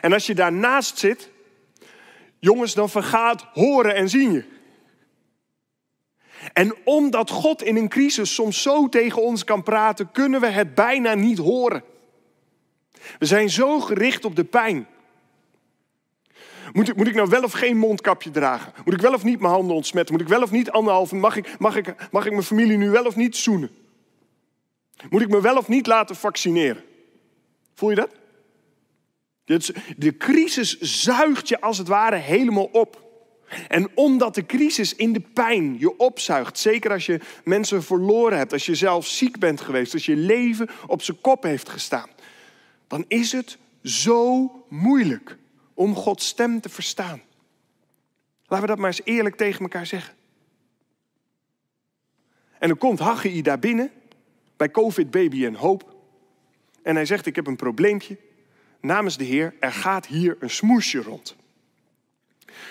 En 0.00 0.12
als 0.12 0.26
je 0.26 0.34
daarnaast 0.34 0.98
zit, 0.98 1.30
jongens, 2.38 2.74
dan 2.74 2.88
vergaat 2.88 3.46
horen 3.52 3.94
en 3.94 4.08
zien 4.08 4.32
je. 4.32 4.44
En 6.52 6.76
omdat 6.84 7.30
God 7.30 7.62
in 7.62 7.76
een 7.76 7.88
crisis 7.88 8.34
soms 8.34 8.62
zo 8.62 8.88
tegen 8.88 9.22
ons 9.22 9.44
kan 9.44 9.62
praten, 9.62 10.10
kunnen 10.10 10.40
we 10.40 10.46
het 10.46 10.74
bijna 10.74 11.14
niet 11.14 11.38
horen. 11.38 11.84
We 13.18 13.26
zijn 13.26 13.50
zo 13.50 13.80
gericht 13.80 14.24
op 14.24 14.36
de 14.36 14.44
pijn. 14.44 14.86
Moet 16.72 16.88
ik, 16.88 16.96
moet 16.96 17.06
ik 17.06 17.14
nou 17.14 17.28
wel 17.28 17.42
of 17.42 17.52
geen 17.52 17.76
mondkapje 17.76 18.30
dragen? 18.30 18.72
Moet 18.84 18.94
ik 18.94 19.00
wel 19.00 19.14
of 19.14 19.24
niet 19.24 19.40
mijn 19.40 19.52
handen 19.52 19.76
ontsmetten? 19.76 20.14
Moet 20.14 20.22
ik 20.22 20.28
wel 20.28 20.42
of 20.42 20.50
niet 20.50 20.70
anderhalve? 20.70 21.16
Mag 21.16 21.36
ik, 21.36 21.58
mag 21.58 21.76
ik, 21.76 21.94
mag 22.10 22.26
ik 22.26 22.32
mijn 22.32 22.42
familie 22.42 22.76
nu 22.76 22.90
wel 22.90 23.04
of 23.04 23.16
niet 23.16 23.36
zoenen? 23.36 23.70
Moet 25.10 25.22
ik 25.22 25.28
me 25.28 25.40
wel 25.40 25.56
of 25.56 25.68
niet 25.68 25.86
laten 25.86 26.16
vaccineren? 26.16 26.84
Voel 27.74 27.90
je 27.90 27.96
dat? 27.96 28.10
De 29.96 30.16
crisis 30.16 30.78
zuigt 30.80 31.48
je 31.48 31.60
als 31.60 31.78
het 31.78 31.88
ware 31.88 32.16
helemaal 32.16 32.68
op. 32.72 33.08
En 33.68 33.90
omdat 33.94 34.34
de 34.34 34.46
crisis 34.46 34.94
in 34.94 35.12
de 35.12 35.20
pijn 35.20 35.78
je 35.78 35.98
opzuigt, 35.98 36.58
zeker 36.58 36.90
als 36.90 37.06
je 37.06 37.20
mensen 37.44 37.82
verloren 37.82 38.38
hebt, 38.38 38.52
als 38.52 38.66
je 38.66 38.74
zelf 38.74 39.06
ziek 39.06 39.38
bent 39.38 39.60
geweest, 39.60 39.92
als 39.92 40.06
je 40.06 40.16
leven 40.16 40.68
op 40.86 41.02
zijn 41.02 41.20
kop 41.20 41.42
heeft 41.42 41.68
gestaan, 41.68 42.08
dan 42.86 43.04
is 43.08 43.32
het 43.32 43.58
zo 43.82 44.50
moeilijk 44.68 45.36
om 45.80 45.94
Gods 45.94 46.26
stem 46.26 46.60
te 46.60 46.68
verstaan. 46.68 47.22
Laten 48.46 48.60
we 48.60 48.66
dat 48.66 48.78
maar 48.78 48.86
eens 48.86 49.04
eerlijk 49.04 49.36
tegen 49.36 49.60
elkaar 49.60 49.86
zeggen. 49.86 50.14
En 52.58 52.68
dan 52.68 52.78
komt 52.78 52.98
Haggai 52.98 53.42
daar 53.42 53.58
binnen 53.58 53.90
bij 54.56 54.70
COVID 54.70 55.10
Baby 55.10 55.44
en 55.44 55.54
Hoop. 55.54 55.94
En 56.82 56.94
hij 56.94 57.04
zegt: 57.04 57.26
Ik 57.26 57.36
heb 57.36 57.46
een 57.46 57.56
probleempje. 57.56 58.18
Namens 58.80 59.16
de 59.16 59.24
Heer, 59.24 59.54
er 59.60 59.72
gaat 59.72 60.06
hier 60.06 60.36
een 60.40 60.50
smoesje 60.50 61.02
rond. 61.02 61.36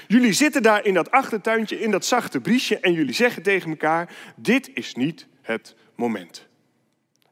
Jullie 0.08 0.34
zitten 0.34 0.62
daar 0.62 0.86
in 0.86 0.94
dat 0.94 1.12
achtertuintje, 1.12 1.80
in 1.80 1.92
dat 1.92 2.06
zachte 2.06 2.42
briesje. 2.42 2.80
En 2.80 2.94
jullie 2.94 3.14
zeggen 3.14 3.44
tegen 3.44 3.70
elkaar: 3.70 4.16
Dit 4.36 4.70
is 4.74 4.96
niet 4.96 5.28
het 5.42 5.76
moment. 5.96 6.48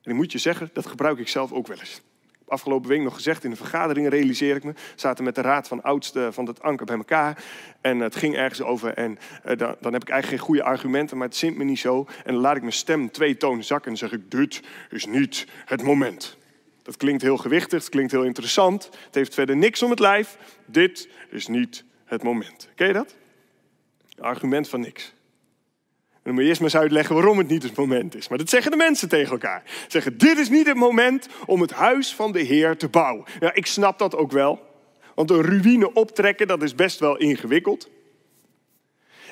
En 0.01 0.11
ik 0.11 0.17
moet 0.17 0.31
je 0.31 0.37
zeggen, 0.37 0.69
dat 0.73 0.85
gebruik 0.85 1.19
ik 1.19 1.27
zelf 1.27 1.51
ook 1.51 1.67
wel 1.67 1.79
eens 1.79 2.01
afgelopen 2.47 2.89
week 2.89 3.01
nog 3.01 3.13
gezegd 3.13 3.43
in 3.43 3.49
de 3.49 3.55
vergadering, 3.55 4.09
realiseer 4.09 4.55
ik 4.55 4.63
me. 4.63 4.73
Zaten 4.95 5.23
met 5.23 5.35
de 5.35 5.41
raad 5.41 5.67
van 5.67 5.83
oudsten 5.83 6.33
van 6.33 6.45
het 6.45 6.61
anker 6.61 6.85
bij 6.85 6.97
elkaar. 6.97 7.43
En 7.81 7.99
het 7.99 8.15
ging 8.15 8.35
ergens 8.35 8.61
over. 8.61 8.93
En 8.93 9.11
uh, 9.45 9.57
dan, 9.57 9.75
dan, 9.81 9.93
heb 9.93 10.01
ik 10.01 10.09
eigenlijk 10.09 10.27
geen 10.27 10.47
goede 10.47 10.63
argumenten, 10.63 11.17
maar 11.17 11.27
het 11.27 11.35
zint 11.35 11.57
me 11.57 11.63
niet 11.63 11.79
zo. 11.79 12.05
En 12.25 12.33
dan 12.33 12.41
laat 12.41 12.55
ik 12.55 12.61
mijn 12.61 12.73
stem 12.73 13.11
twee 13.11 13.37
tonen 13.37 13.63
zakken 13.63 13.91
en 13.91 13.97
zeg 13.97 14.11
ik: 14.11 14.31
Dit 14.31 14.63
is 14.89 15.05
niet 15.05 15.47
het 15.65 15.83
moment. 15.83 16.37
Dat 16.83 16.97
klinkt 16.97 17.21
heel 17.21 17.37
gewichtig, 17.37 17.79
het 17.79 17.89
klinkt 17.89 18.11
heel 18.11 18.23
interessant. 18.23 18.89
Het 19.05 19.15
heeft 19.15 19.33
verder 19.33 19.57
niks 19.57 19.83
om 19.83 19.89
het 19.89 19.99
lijf. 19.99 20.37
Dit 20.65 21.09
is 21.29 21.47
niet 21.47 21.83
het 22.05 22.23
moment. 22.23 22.69
Ken 22.75 22.87
je 22.87 22.93
dat? 22.93 23.15
Argument 24.19 24.69
van 24.69 24.79
niks 24.79 25.15
dan 26.27 26.35
moet 26.35 26.45
je 26.45 26.49
eerst 26.49 26.61
maar 26.61 26.71
eens 26.71 26.81
uitleggen 26.81 27.15
waarom 27.15 27.37
het 27.37 27.47
niet 27.47 27.63
het 27.63 27.75
moment 27.75 28.15
is. 28.15 28.27
Maar 28.27 28.37
dat 28.37 28.49
zeggen 28.49 28.71
de 28.71 28.77
mensen 28.77 29.09
tegen 29.09 29.31
elkaar. 29.31 29.61
Ze 29.65 29.85
zeggen, 29.87 30.17
dit 30.17 30.37
is 30.37 30.49
niet 30.49 30.67
het 30.67 30.75
moment 30.75 31.27
om 31.45 31.61
het 31.61 31.71
huis 31.71 32.15
van 32.15 32.31
de 32.31 32.39
Heer 32.39 32.77
te 32.77 32.87
bouwen. 32.87 33.25
Ja, 33.39 33.53
ik 33.53 33.65
snap 33.65 33.99
dat 33.99 34.15
ook 34.15 34.31
wel. 34.31 34.59
Want 35.15 35.29
een 35.29 35.41
ruïne 35.41 35.93
optrekken, 35.93 36.47
dat 36.47 36.63
is 36.63 36.75
best 36.75 36.99
wel 36.99 37.17
ingewikkeld. 37.17 37.89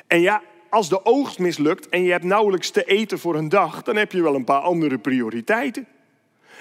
En 0.08 0.22
ja, 0.22 0.42
als 0.70 0.90
de 0.90 1.06
oogst 1.06 1.40
mislukt 1.40 1.90
en 1.90 2.04
je 2.04 2.12
hebt 2.12 2.24
nauwelijks 2.24 2.70
te 2.70 2.84
eten 2.84 3.20
voor 3.20 3.36
een 3.36 3.50
dag, 3.50 3.84
dan 3.84 3.96
heb 3.96 4.12
je 4.12 4.22
wel 4.22 4.36
een 4.36 4.44
paar 4.44 4.62
andere 4.62 4.98
prioriteiten. 4.98 5.88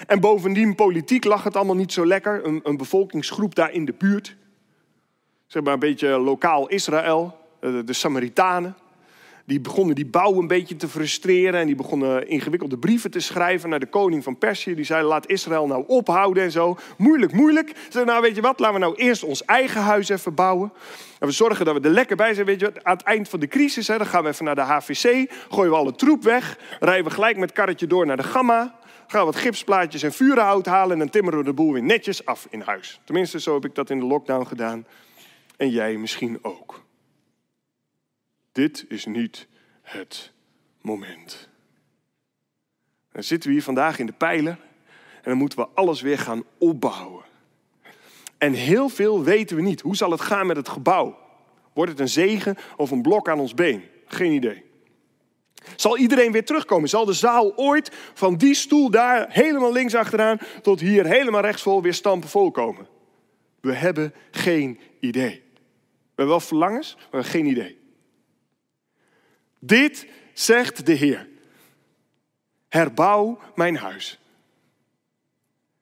En 0.07 0.19
bovendien, 0.19 0.75
politiek 0.75 1.23
lag 1.23 1.43
het 1.43 1.55
allemaal 1.55 1.75
niet 1.75 1.93
zo 1.93 2.05
lekker. 2.05 2.45
Een, 2.45 2.59
een 2.63 2.77
bevolkingsgroep 2.77 3.55
daar 3.55 3.71
in 3.71 3.85
de 3.85 3.93
buurt, 3.97 4.35
zeg 5.47 5.63
maar 5.63 5.73
een 5.73 5.79
beetje 5.79 6.07
lokaal 6.07 6.67
Israël, 6.67 7.37
de 7.59 7.93
Samaritanen, 7.93 8.75
die 9.45 9.59
begonnen 9.59 9.95
die 9.95 10.05
bouw 10.05 10.39
een 10.39 10.47
beetje 10.47 10.75
te 10.75 10.87
frustreren. 10.87 11.59
En 11.59 11.65
die 11.65 11.75
begonnen 11.75 12.27
ingewikkelde 12.27 12.77
brieven 12.77 13.11
te 13.11 13.19
schrijven 13.19 13.69
naar 13.69 13.79
de 13.79 13.85
koning 13.85 14.23
van 14.23 14.37
Perzië. 14.37 14.75
Die 14.75 14.85
zei, 14.85 15.03
laat 15.03 15.29
Israël 15.29 15.67
nou 15.67 15.83
ophouden 15.87 16.43
en 16.43 16.51
zo. 16.51 16.77
Moeilijk, 16.97 17.31
moeilijk. 17.31 17.71
Ze 17.89 18.03
nou 18.03 18.21
weet 18.21 18.35
je 18.35 18.41
wat, 18.41 18.59
laten 18.59 18.73
we 18.73 18.81
nou 18.81 18.95
eerst 18.95 19.23
ons 19.23 19.45
eigen 19.45 19.81
huis 19.81 20.09
even 20.09 20.33
bouwen. 20.33 20.73
En 21.19 21.27
we 21.27 21.33
zorgen 21.33 21.65
dat 21.65 21.75
we 21.75 21.87
er 21.87 21.93
lekker 21.93 22.15
bij 22.15 22.33
zijn. 22.33 22.45
Weet 22.45 22.59
je 22.59 22.65
wat, 22.65 22.83
aan 22.83 22.95
het 22.97 23.05
eind 23.05 23.29
van 23.29 23.39
de 23.39 23.47
crisis, 23.47 23.87
hè, 23.87 23.97
dan 23.97 24.07
gaan 24.07 24.23
we 24.23 24.29
even 24.29 24.45
naar 24.45 24.55
de 24.55 24.61
HVC. 24.61 25.31
Gooien 25.49 25.71
we 25.71 25.77
alle 25.77 25.95
troep 25.95 26.23
weg. 26.23 26.57
Rijden 26.79 27.05
we 27.05 27.11
gelijk 27.11 27.37
met 27.37 27.51
karretje 27.51 27.87
door 27.87 28.05
naar 28.05 28.17
de 28.17 28.23
Gamma. 28.23 28.75
gaan 29.07 29.19
we 29.19 29.25
wat 29.25 29.35
gipsplaatjes 29.35 30.03
en 30.03 30.13
vurenhout 30.13 30.65
halen 30.65 30.91
en 30.91 30.99
dan 30.99 31.09
timmeren 31.09 31.39
we 31.39 31.45
de 31.45 31.53
boel 31.53 31.73
weer 31.73 31.83
netjes 31.83 32.25
af 32.25 32.47
in 32.49 32.61
huis. 32.61 32.99
Tenminste, 33.03 33.39
zo 33.39 33.53
heb 33.53 33.65
ik 33.65 33.75
dat 33.75 33.89
in 33.89 33.99
de 33.99 34.05
lockdown 34.05 34.45
gedaan. 34.45 34.85
En 35.57 35.69
jij 35.69 35.97
misschien 35.97 36.39
ook. 36.41 36.84
Dit 38.55 38.85
is 38.87 39.05
niet 39.05 39.47
het 39.81 40.31
moment. 40.81 41.49
Dan 43.11 43.23
zitten 43.23 43.49
we 43.49 43.55
hier 43.55 43.63
vandaag 43.63 43.99
in 43.99 44.05
de 44.05 44.13
pijler 44.13 44.59
en 45.15 45.23
dan 45.23 45.37
moeten 45.37 45.59
we 45.59 45.67
alles 45.73 46.01
weer 46.01 46.19
gaan 46.19 46.43
opbouwen. 46.57 47.23
En 48.37 48.53
heel 48.53 48.89
veel 48.89 49.23
weten 49.23 49.55
we 49.55 49.61
niet. 49.61 49.81
Hoe 49.81 49.95
zal 49.95 50.11
het 50.11 50.21
gaan 50.21 50.47
met 50.47 50.57
het 50.57 50.69
gebouw? 50.69 51.17
Wordt 51.73 51.91
het 51.91 51.99
een 51.99 52.09
zegen 52.09 52.57
of 52.77 52.91
een 52.91 53.01
blok 53.01 53.29
aan 53.29 53.39
ons 53.39 53.53
been? 53.53 53.83
Geen 54.05 54.31
idee. 54.31 54.63
Zal 55.75 55.97
iedereen 55.97 56.31
weer 56.31 56.45
terugkomen? 56.45 56.89
Zal 56.89 57.05
de 57.05 57.13
zaal 57.13 57.57
ooit 57.57 57.91
van 58.13 58.35
die 58.35 58.53
stoel 58.53 58.89
daar 58.89 59.25
helemaal 59.29 59.71
links 59.71 59.95
achteraan 59.95 60.37
tot 60.61 60.79
hier 60.79 61.05
helemaal 61.05 61.41
rechtsvol 61.41 61.81
weer 61.81 61.93
stampen 61.93 62.29
volkomen? 62.29 62.87
We 63.61 63.73
hebben 63.73 64.13
geen 64.31 64.79
idee. 64.99 65.43
We 65.53 66.21
hebben 66.21 66.27
wel 66.27 66.39
verlangens, 66.39 66.97
maar 67.11 67.23
geen 67.23 67.45
idee. 67.45 67.83
Dit 69.65 70.07
zegt 70.33 70.85
de 70.85 70.93
Heer. 70.93 71.29
Herbouw 72.67 73.39
mijn 73.55 73.77
huis. 73.77 74.19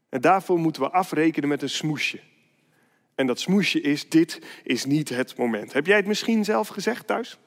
En 0.09 0.21
daarvoor 0.21 0.59
moeten 0.59 0.81
we 0.81 0.89
afrekenen 0.89 1.49
met 1.49 1.61
een 1.61 1.69
smoesje. 1.69 2.19
En 3.15 3.27
dat 3.27 3.39
smoesje 3.39 3.81
is, 3.81 4.09
dit 4.09 4.41
is 4.63 4.85
niet 4.85 5.09
het 5.09 5.37
moment. 5.37 5.73
Heb 5.73 5.85
jij 5.85 5.95
het 5.95 6.05
misschien 6.05 6.43
zelf 6.43 6.67
gezegd 6.67 7.07
thuis? 7.07 7.37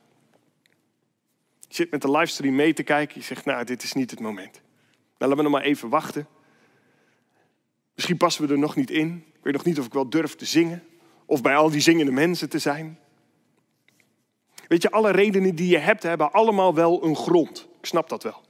Je 1.61 1.75
zit 1.75 1.91
met 1.91 2.03
de 2.03 2.11
livestream 2.11 2.55
mee 2.55 2.73
te 2.73 2.83
kijken. 2.83 3.21
Je 3.21 3.27
zegt, 3.27 3.45
nou, 3.45 3.65
dit 3.65 3.83
is 3.83 3.93
niet 3.93 4.11
het 4.11 4.21
moment. 4.21 4.53
Nou, 4.53 4.63
laten 5.19 5.37
we 5.37 5.43
nog 5.43 5.53
maar 5.53 5.63
even 5.63 5.89
wachten. 5.89 6.27
Misschien 7.95 8.17
passen 8.17 8.47
we 8.47 8.53
er 8.53 8.59
nog 8.59 8.77
niet 8.77 8.91
in. 8.91 9.25
Ik 9.35 9.43
weet 9.43 9.53
nog 9.53 9.65
niet 9.65 9.79
of 9.79 9.87
ik 9.87 9.93
wel 9.93 10.11
durf 10.11 10.35
te 10.35 10.45
zingen. 10.45 10.83
Of 11.27 11.43
bij 11.43 11.57
al 11.57 11.71
die 11.71 11.81
zingende 11.81 12.13
mensen 12.13 12.49
te 12.49 12.59
zijn. 12.59 12.99
Weet 14.67 14.83
je, 14.83 14.91
alle 14.91 15.11
redenen 15.11 15.55
die 15.55 15.69
je 15.69 15.79
hebt, 15.79 16.03
hebben 16.03 16.33
allemaal 16.33 16.75
wel 16.75 17.05
een 17.05 17.17
grond. 17.17 17.69
Ik 17.79 17.87
snap 17.87 18.09
dat 18.09 18.23
wel. 18.23 18.43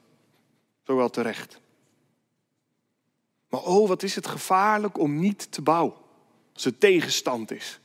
Zo 0.83 0.97
wel 0.97 1.11
terecht. 1.11 1.61
Maar 3.49 3.61
oh, 3.61 3.89
wat 3.89 4.03
is 4.03 4.15
het 4.15 4.27
gevaarlijk 4.27 4.99
om 4.99 5.19
niet 5.19 5.53
te 5.53 5.63
bouwen. 5.63 5.95
Als 6.55 6.65
er 6.65 6.79
tegenstand 6.79 7.51
is. 7.51 7.81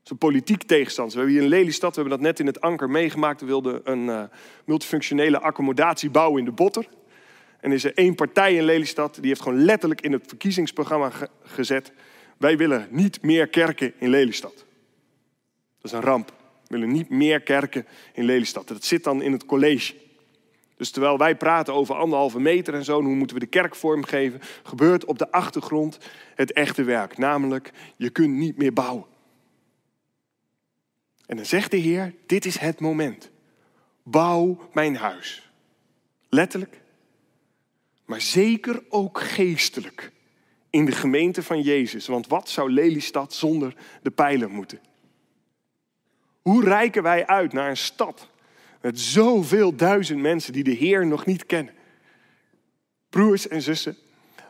Als 0.00 0.10
er 0.10 0.16
politiek 0.16 0.62
tegenstand. 0.62 1.12
We 1.12 1.18
hebben 1.18 1.34
hier 1.34 1.44
in 1.44 1.50
Lelystad, 1.50 1.94
we 1.94 2.00
hebben 2.00 2.18
dat 2.18 2.28
net 2.28 2.40
in 2.40 2.46
het 2.46 2.60
anker 2.60 2.90
meegemaakt. 2.90 3.40
We 3.40 3.46
wilden 3.46 3.80
een 3.84 4.04
uh, 4.04 4.22
multifunctionele 4.64 5.40
accommodatie 5.40 6.10
bouwen 6.10 6.38
in 6.38 6.44
de 6.44 6.52
Botter. 6.52 6.88
En 7.60 7.72
is 7.72 7.84
er 7.84 7.94
één 7.94 8.14
partij 8.14 8.54
in 8.54 8.64
Lelystad, 8.64 9.14
die 9.14 9.26
heeft 9.26 9.42
gewoon 9.42 9.64
letterlijk 9.64 10.00
in 10.00 10.12
het 10.12 10.24
verkiezingsprogramma 10.26 11.12
gezet. 11.42 11.92
Wij 12.36 12.56
willen 12.56 12.88
niet 12.90 13.22
meer 13.22 13.48
kerken 13.48 13.92
in 13.98 14.08
Lelystad. 14.08 14.54
Dat 15.80 15.84
is 15.84 15.92
een 15.92 16.00
ramp. 16.00 16.32
We 16.66 16.78
willen 16.78 16.92
niet 16.92 17.08
meer 17.08 17.40
kerken 17.40 17.86
in 18.12 18.24
Lelystad. 18.24 18.68
Dat 18.68 18.84
zit 18.84 19.04
dan 19.04 19.22
in 19.22 19.32
het 19.32 19.46
college. 19.46 19.94
Dus 20.76 20.90
terwijl 20.90 21.18
wij 21.18 21.36
praten 21.36 21.74
over 21.74 21.94
anderhalve 21.94 22.40
meter 22.40 22.74
en 22.74 22.84
zo, 22.84 23.02
hoe 23.02 23.14
moeten 23.14 23.36
we 23.36 23.42
de 23.42 23.48
kerk 23.48 23.74
vormgeven, 23.74 24.40
gebeurt 24.62 25.04
op 25.04 25.18
de 25.18 25.30
achtergrond 25.30 25.98
het 26.34 26.52
echte 26.52 26.82
werk. 26.82 27.18
Namelijk, 27.18 27.72
je 27.96 28.10
kunt 28.10 28.34
niet 28.34 28.56
meer 28.56 28.72
bouwen. 28.72 29.06
En 31.26 31.36
dan 31.36 31.46
zegt 31.46 31.70
de 31.70 31.76
Heer, 31.76 32.14
dit 32.26 32.44
is 32.44 32.58
het 32.58 32.80
moment. 32.80 33.30
Bouw 34.02 34.68
mijn 34.72 34.96
huis. 34.96 35.50
Letterlijk, 36.28 36.80
maar 38.04 38.20
zeker 38.20 38.82
ook 38.88 39.20
geestelijk. 39.20 40.12
In 40.70 40.84
de 40.84 40.92
gemeente 40.92 41.42
van 41.42 41.60
Jezus. 41.60 42.06
Want 42.06 42.26
wat 42.26 42.48
zou 42.48 42.70
Lelystad 42.70 43.34
zonder 43.34 43.76
de 44.02 44.10
pijlen 44.10 44.50
moeten? 44.50 44.80
Hoe 46.46 46.64
reiken 46.64 47.02
wij 47.02 47.26
uit 47.26 47.52
naar 47.52 47.68
een 47.68 47.76
stad 47.76 48.28
met 48.80 49.00
zoveel 49.00 49.76
duizend 49.76 50.20
mensen 50.20 50.52
die 50.52 50.64
de 50.64 50.70
Heer 50.70 51.06
nog 51.06 51.26
niet 51.26 51.46
kennen? 51.46 51.74
Broers 53.10 53.48
en 53.48 53.62
zussen, 53.62 53.96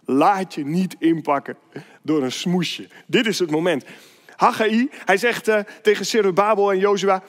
laat 0.04 0.54
je 0.54 0.64
niet 0.64 0.96
inpakken 0.98 1.56
door 2.02 2.22
een 2.22 2.32
smoesje. 2.32 2.88
Dit 3.06 3.26
is 3.26 3.38
het 3.38 3.50
moment. 3.50 3.84
Haggai, 4.36 4.88
hij 4.90 5.16
zegt 5.16 5.48
uh, 5.48 5.60
tegen 5.82 6.06
Zerubabel 6.06 6.72
en 6.72 6.78
Jozua, 6.78 7.22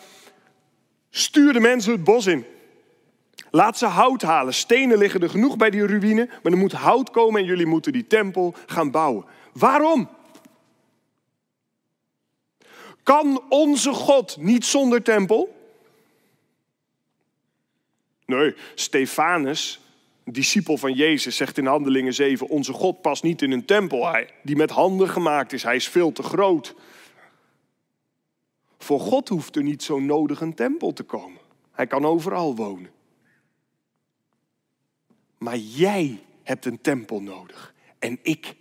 stuur 1.10 1.54
de 1.54 1.60
mensen 1.60 1.92
het 1.92 2.04
bos 2.04 2.26
in. 2.26 2.46
Laat 3.52 3.78
ze 3.78 3.86
hout 3.86 4.22
halen. 4.22 4.54
Stenen 4.54 4.98
liggen 4.98 5.22
er 5.22 5.30
genoeg 5.30 5.58
bij 5.58 5.70
die 5.70 5.86
ruïne, 5.86 6.30
maar 6.44 6.52
er 6.52 6.58
moet 6.58 6.72
hout 6.72 7.10
komen 7.10 7.42
en 7.42 7.48
jullie 7.48 7.66
moeten 7.66 7.92
die 7.92 8.08
tempel 8.08 8.56
gaan 8.66 8.92
bouwen. 8.92 9.26
Waarom? 9.54 10.10
Kan 13.08 13.44
onze 13.50 13.94
God 13.94 14.38
niet 14.40 14.66
zonder 14.66 15.04
tempel? 15.04 15.56
Nee, 18.26 18.56
Stefanus, 18.76 19.80
discipel 20.24 20.78
van 20.78 20.94
Jezus, 20.94 21.36
zegt 21.36 21.58
in 21.58 21.66
Handelingen 21.66 22.14
7: 22.14 22.48
Onze 22.48 22.74
God 22.74 23.02
past 23.02 23.24
niet 23.24 23.42
in 23.42 23.52
een 23.52 23.66
tempel 23.66 24.26
die 24.44 24.56
met 24.56 24.70
handen 24.70 25.10
gemaakt 25.10 25.54
is. 25.54 25.64
Hij 25.64 25.76
is 25.76 25.88
veel 25.88 26.12
te 26.12 26.24
groot. 26.24 26.76
Voor 28.78 29.00
God 29.00 29.30
hoeft 29.30 29.56
er 29.56 29.64
niet 29.64 29.84
zo 29.84 30.00
nodig 30.00 30.42
een 30.42 30.56
tempel 30.56 30.94
te 30.94 31.04
komen. 31.04 31.42
Hij 31.72 31.88
kan 31.88 32.06
overal 32.06 32.56
wonen. 32.56 32.92
Maar 35.38 35.58
jij 35.58 36.20
hebt 36.44 36.66
een 36.66 36.82
tempel 36.82 37.22
nodig. 37.22 37.74
En 38.00 38.20
ik. 38.22 38.56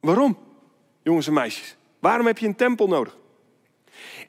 Waarom? 0.00 0.38
Jongens 1.02 1.26
en 1.26 1.32
meisjes. 1.32 1.76
Waarom 1.98 2.26
heb 2.26 2.38
je 2.38 2.46
een 2.46 2.56
tempel 2.56 2.88
nodig? 2.88 3.18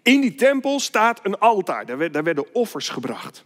In 0.02 0.22
die 0.22 0.36
tempel 0.36 0.80
staat 0.80 1.26
een 1.26 1.38
altaar. 1.38 1.86
Daar 1.86 2.24
werden 2.24 2.54
offers 2.54 2.90
gebracht. 2.90 3.46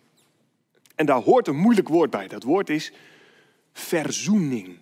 En 0.96 1.06
daar 1.06 1.22
hoort 1.22 1.48
een 1.48 1.58
moeilijk 1.58 1.88
woord 1.88 2.10
bij. 2.10 2.28
Dat 2.28 2.44
woord 2.44 2.70
is 2.70 2.92
verzoening. 3.74 4.78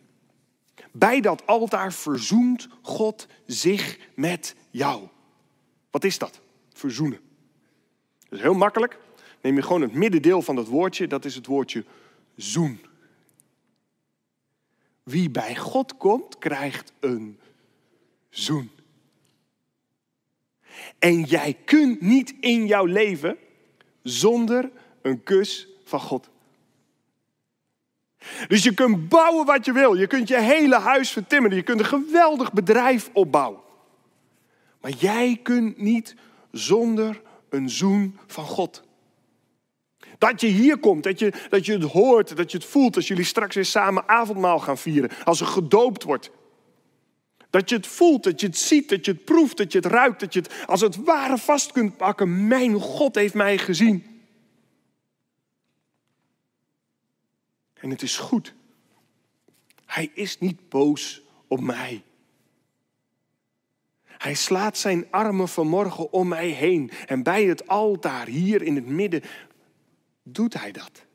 Bij 0.91 1.21
dat 1.21 1.45
altaar 1.45 1.93
verzoent 1.93 2.67
God 2.81 3.27
zich 3.45 3.97
met 4.15 4.55
jou. 4.69 5.07
Wat 5.91 6.03
is 6.03 6.17
dat? 6.17 6.41
Verzoenen. 6.73 7.19
Dat 8.19 8.39
is 8.39 8.41
heel 8.41 8.53
makkelijk. 8.53 8.97
Neem 9.41 9.55
je 9.55 9.61
gewoon 9.61 9.81
het 9.81 9.93
middendeel 9.93 10.41
van 10.41 10.55
dat 10.55 10.67
woordje, 10.67 11.07
dat 11.07 11.25
is 11.25 11.35
het 11.35 11.45
woordje 11.45 11.85
zoen. 12.35 12.79
Wie 15.03 15.29
bij 15.29 15.55
God 15.55 15.97
komt, 15.97 16.37
krijgt 16.37 16.93
een 16.99 17.39
zoen. 18.29 18.71
En 20.99 21.21
jij 21.21 21.57
kunt 21.65 22.01
niet 22.01 22.33
in 22.39 22.65
jouw 22.65 22.85
leven 22.85 23.37
zonder 24.03 24.71
een 25.01 25.23
kus 25.23 25.67
van 25.83 25.99
God. 25.99 26.29
Dus 28.47 28.63
je 28.63 28.73
kunt 28.73 29.09
bouwen 29.09 29.45
wat 29.45 29.65
je 29.65 29.71
wil. 29.71 29.93
Je 29.93 30.07
kunt 30.07 30.27
je 30.27 30.39
hele 30.39 30.79
huis 30.79 31.09
vertimmeren. 31.09 31.57
Je 31.57 31.63
kunt 31.63 31.79
een 31.79 31.85
geweldig 31.85 32.53
bedrijf 32.53 33.09
opbouwen. 33.13 33.59
Maar 34.81 34.91
jij 34.91 35.39
kunt 35.43 35.77
niet 35.77 36.15
zonder 36.51 37.21
een 37.49 37.69
zoen 37.69 38.19
van 38.27 38.45
God. 38.45 38.83
Dat 40.17 40.41
je 40.41 40.47
hier 40.47 40.77
komt, 40.77 41.03
dat 41.03 41.19
je, 41.19 41.33
dat 41.49 41.65
je 41.65 41.73
het 41.73 41.83
hoort, 41.91 42.35
dat 42.37 42.51
je 42.51 42.57
het 42.57 42.67
voelt 42.67 42.95
als 42.95 43.07
jullie 43.07 43.23
straks 43.23 43.55
weer 43.55 43.65
samen 43.65 44.07
avondmaal 44.07 44.59
gaan 44.59 44.77
vieren. 44.77 45.09
Als 45.23 45.39
er 45.41 45.47
gedoopt 45.47 46.03
wordt. 46.03 46.31
Dat 47.53 47.69
je 47.69 47.75
het 47.75 47.87
voelt, 47.87 48.23
dat 48.23 48.41
je 48.41 48.47
het 48.47 48.57
ziet, 48.57 48.89
dat 48.89 49.05
je 49.05 49.11
het 49.11 49.25
proeft, 49.25 49.57
dat 49.57 49.71
je 49.71 49.77
het 49.77 49.87
ruikt, 49.87 50.19
dat 50.19 50.33
je 50.33 50.39
het 50.39 50.65
als 50.65 50.81
het 50.81 50.95
ware 50.95 51.37
vast 51.37 51.71
kunt 51.71 51.97
pakken. 51.97 52.47
Mijn 52.47 52.79
God 52.79 53.15
heeft 53.15 53.33
mij 53.33 53.57
gezien. 53.57 54.21
En 57.73 57.89
het 57.89 58.01
is 58.01 58.17
goed. 58.17 58.53
Hij 59.85 60.11
is 60.13 60.39
niet 60.39 60.69
boos 60.69 61.21
op 61.47 61.59
mij. 61.59 62.03
Hij 64.03 64.33
slaat 64.33 64.77
zijn 64.77 65.07
armen 65.11 65.47
vanmorgen 65.47 66.11
om 66.11 66.27
mij 66.27 66.47
heen. 66.47 66.91
En 67.05 67.23
bij 67.23 67.43
het 67.43 67.67
altaar, 67.67 68.27
hier 68.27 68.61
in 68.61 68.75
het 68.75 68.87
midden, 68.87 69.21
doet 70.23 70.53
hij 70.53 70.71
dat. 70.71 71.05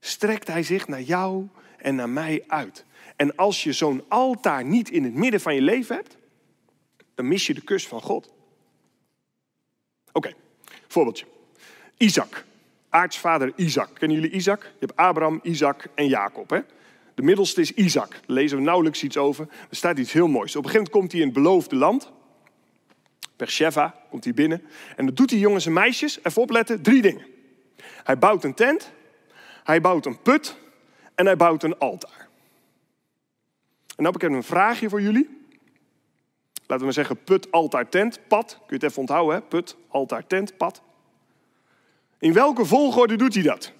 Strekt 0.00 0.48
hij 0.48 0.62
zich 0.62 0.88
naar 0.88 1.02
jou 1.02 1.48
en 1.76 1.94
naar 1.94 2.08
mij 2.08 2.44
uit. 2.46 2.84
En 3.16 3.36
als 3.36 3.62
je 3.62 3.72
zo'n 3.72 4.04
altaar 4.08 4.64
niet 4.64 4.90
in 4.90 5.04
het 5.04 5.14
midden 5.14 5.40
van 5.40 5.54
je 5.54 5.62
leven 5.62 5.96
hebt, 5.96 6.16
dan 7.14 7.28
mis 7.28 7.46
je 7.46 7.54
de 7.54 7.60
kus 7.60 7.86
van 7.86 8.00
God. 8.00 8.32
Oké, 10.12 10.32
voorbeeldje. 10.88 11.26
Isaac, 11.96 12.44
aartsvader 12.88 13.52
Isaac. 13.56 13.94
Kennen 13.94 14.20
jullie 14.20 14.36
Isaac? 14.36 14.62
Je 14.62 14.86
hebt 14.86 14.96
Abraham, 14.96 15.40
Isaac 15.42 15.88
en 15.94 16.08
Jacob. 16.08 16.50
Hè? 16.50 16.60
De 17.14 17.22
middelste 17.22 17.60
is 17.60 17.72
Isaac. 17.72 18.10
Daar 18.10 18.20
lezen 18.26 18.56
we 18.56 18.62
nauwelijks 18.62 19.02
iets 19.02 19.16
over. 19.16 19.46
Er 19.70 19.76
staat 19.76 19.98
iets 19.98 20.12
heel 20.12 20.28
moois. 20.28 20.56
Op 20.56 20.64
een 20.64 20.70
gegeven 20.70 20.92
moment 20.92 20.98
komt 21.00 21.12
hij 21.12 21.20
in 21.20 21.26
het 21.26 21.36
beloofde 21.36 21.76
land. 21.76 22.10
Beersheba 23.36 23.94
komt 24.10 24.24
hij 24.24 24.34
binnen. 24.34 24.62
En 24.96 25.06
dan 25.06 25.14
doet 25.14 25.30
hij 25.30 25.38
jongens 25.38 25.66
en 25.66 25.72
meisjes, 25.72 26.18
even 26.22 26.42
opletten, 26.42 26.82
drie 26.82 27.02
dingen. 27.02 27.26
Hij 28.04 28.18
bouwt 28.18 28.44
een 28.44 28.54
tent, 28.54 28.90
hij 29.64 29.80
bouwt 29.80 30.06
een 30.06 30.22
put 30.22 30.56
en 31.14 31.26
hij 31.26 31.36
bouwt 31.36 31.62
een 31.62 31.78
altaar. 31.78 32.28
En 33.88 34.04
dan 34.04 34.12
heb 34.12 34.22
ik 34.22 34.22
een 34.22 34.42
vraagje 34.42 34.88
voor 34.88 35.00
jullie. 35.00 35.38
Laten 36.54 36.78
we 36.78 36.84
maar 36.84 36.92
zeggen 36.92 37.24
put, 37.24 37.50
altaar, 37.50 37.88
tent, 37.88 38.20
pad. 38.28 38.48
Kun 38.48 38.66
je 38.66 38.74
het 38.74 38.82
even 38.82 38.98
onthouden? 38.98 39.48
Put, 39.48 39.76
altaar, 39.88 40.26
tent, 40.26 40.56
pad. 40.56 40.82
In 42.18 42.32
welke 42.32 42.64
volgorde 42.64 43.16
doet 43.16 43.34
hij 43.34 43.42
dat? 43.42 43.72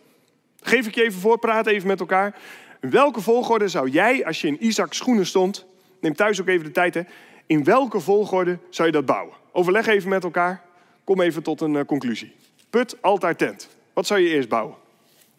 Geef 0.61 0.87
ik 0.87 0.95
je 0.95 1.03
even 1.03 1.21
voor, 1.21 1.39
praat 1.39 1.67
even 1.67 1.89
met 1.89 2.01
elkaar. 2.01 2.39
In 2.81 2.91
welke 2.91 3.21
volgorde 3.21 3.69
zou 3.69 3.89
jij, 3.89 4.27
als 4.27 4.41
je 4.41 4.47
in 4.47 4.65
Isaacs 4.65 4.97
schoenen 4.97 5.27
stond, 5.27 5.67
neem 6.01 6.15
thuis 6.15 6.41
ook 6.41 6.49
even 6.49 6.65
de 6.65 6.73
tijd, 6.73 6.95
hè, 6.95 7.03
in 7.47 7.65
welke 7.65 8.01
volgorde 8.01 8.59
zou 8.71 8.89
je 8.89 8.95
dat 8.95 9.07
bouwen? 9.07 9.35
Overleg 9.53 9.87
even 9.87 10.09
met 10.09 10.25
elkaar, 10.25 10.63
kom 11.05 11.21
even 11.21 11.43
tot 11.43 11.61
een 11.61 11.75
uh, 11.75 11.85
conclusie. 11.85 12.35
Put, 12.71 13.03
altaar, 13.03 13.37
tent. 13.37 13.69
Wat 13.93 14.07
zou 14.07 14.21
je 14.21 14.29
eerst 14.29 14.49
bouwen? 14.49 14.75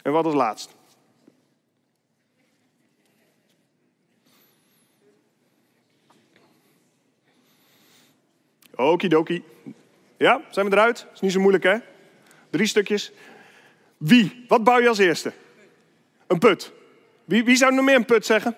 En 0.01 0.11
wat 0.11 0.25
als 0.25 0.33
laatst? 0.33 0.75
Okidoki. 8.75 9.43
Ja, 10.17 10.41
zijn 10.49 10.69
we 10.69 10.75
eruit? 10.75 11.07
Is 11.13 11.19
niet 11.19 11.31
zo 11.31 11.39
moeilijk, 11.39 11.63
hè? 11.63 11.77
Drie 12.49 12.67
stukjes. 12.67 13.11
Wie? 13.97 14.45
Wat 14.47 14.63
bouw 14.63 14.79
je 14.79 14.87
als 14.87 14.97
eerste? 14.97 15.33
Een 16.27 16.39
put. 16.39 16.71
Wie, 17.25 17.43
wie 17.43 17.55
zou 17.55 17.73
nog 17.73 17.85
meer 17.85 17.95
een 17.95 18.05
put 18.05 18.25
zeggen? 18.25 18.57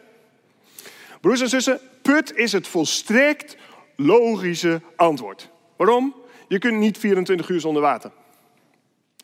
Broers 1.22 1.42
en 1.42 1.50
zussen, 1.50 1.80
put 2.02 2.36
is 2.36 2.52
het 2.52 2.68
volstrekt 2.68 3.58
logische 3.96 4.82
antwoord. 4.96 5.50
Waarom? 5.76 6.16
Je 6.48 6.60
kunt 6.60 6.78
niet 6.78 6.98
24 6.98 7.50
uur 7.50 7.60
zonder 7.60 7.82
water. 7.82 8.12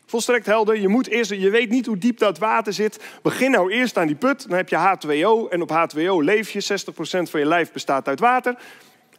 Volstrekt 0.10 0.46
helder. 0.46 0.80
Je, 0.80 0.88
moet 0.88 1.08
eerst, 1.08 1.32
je 1.32 1.50
weet 1.50 1.70
niet 1.70 1.86
hoe 1.86 1.98
diep 1.98 2.18
dat 2.18 2.38
water 2.38 2.74
zit. 2.74 3.04
Begin 3.22 3.52
nou 3.52 3.72
eerst 3.72 3.98
aan 3.98 4.08
die 4.08 4.16
put. 4.16 4.48
Dan 4.48 4.58
heb 4.58 4.70
je 4.70 4.76
H2O. 4.76 5.52
En 5.52 5.62
op 5.62 5.72
H2O 5.72 6.24
leef 6.24 6.50
je. 6.50 6.64
60% 6.64 7.30
van 7.30 7.40
je 7.40 7.46
lijf 7.46 7.72
bestaat 7.72 8.08
uit 8.08 8.20
water. 8.20 8.58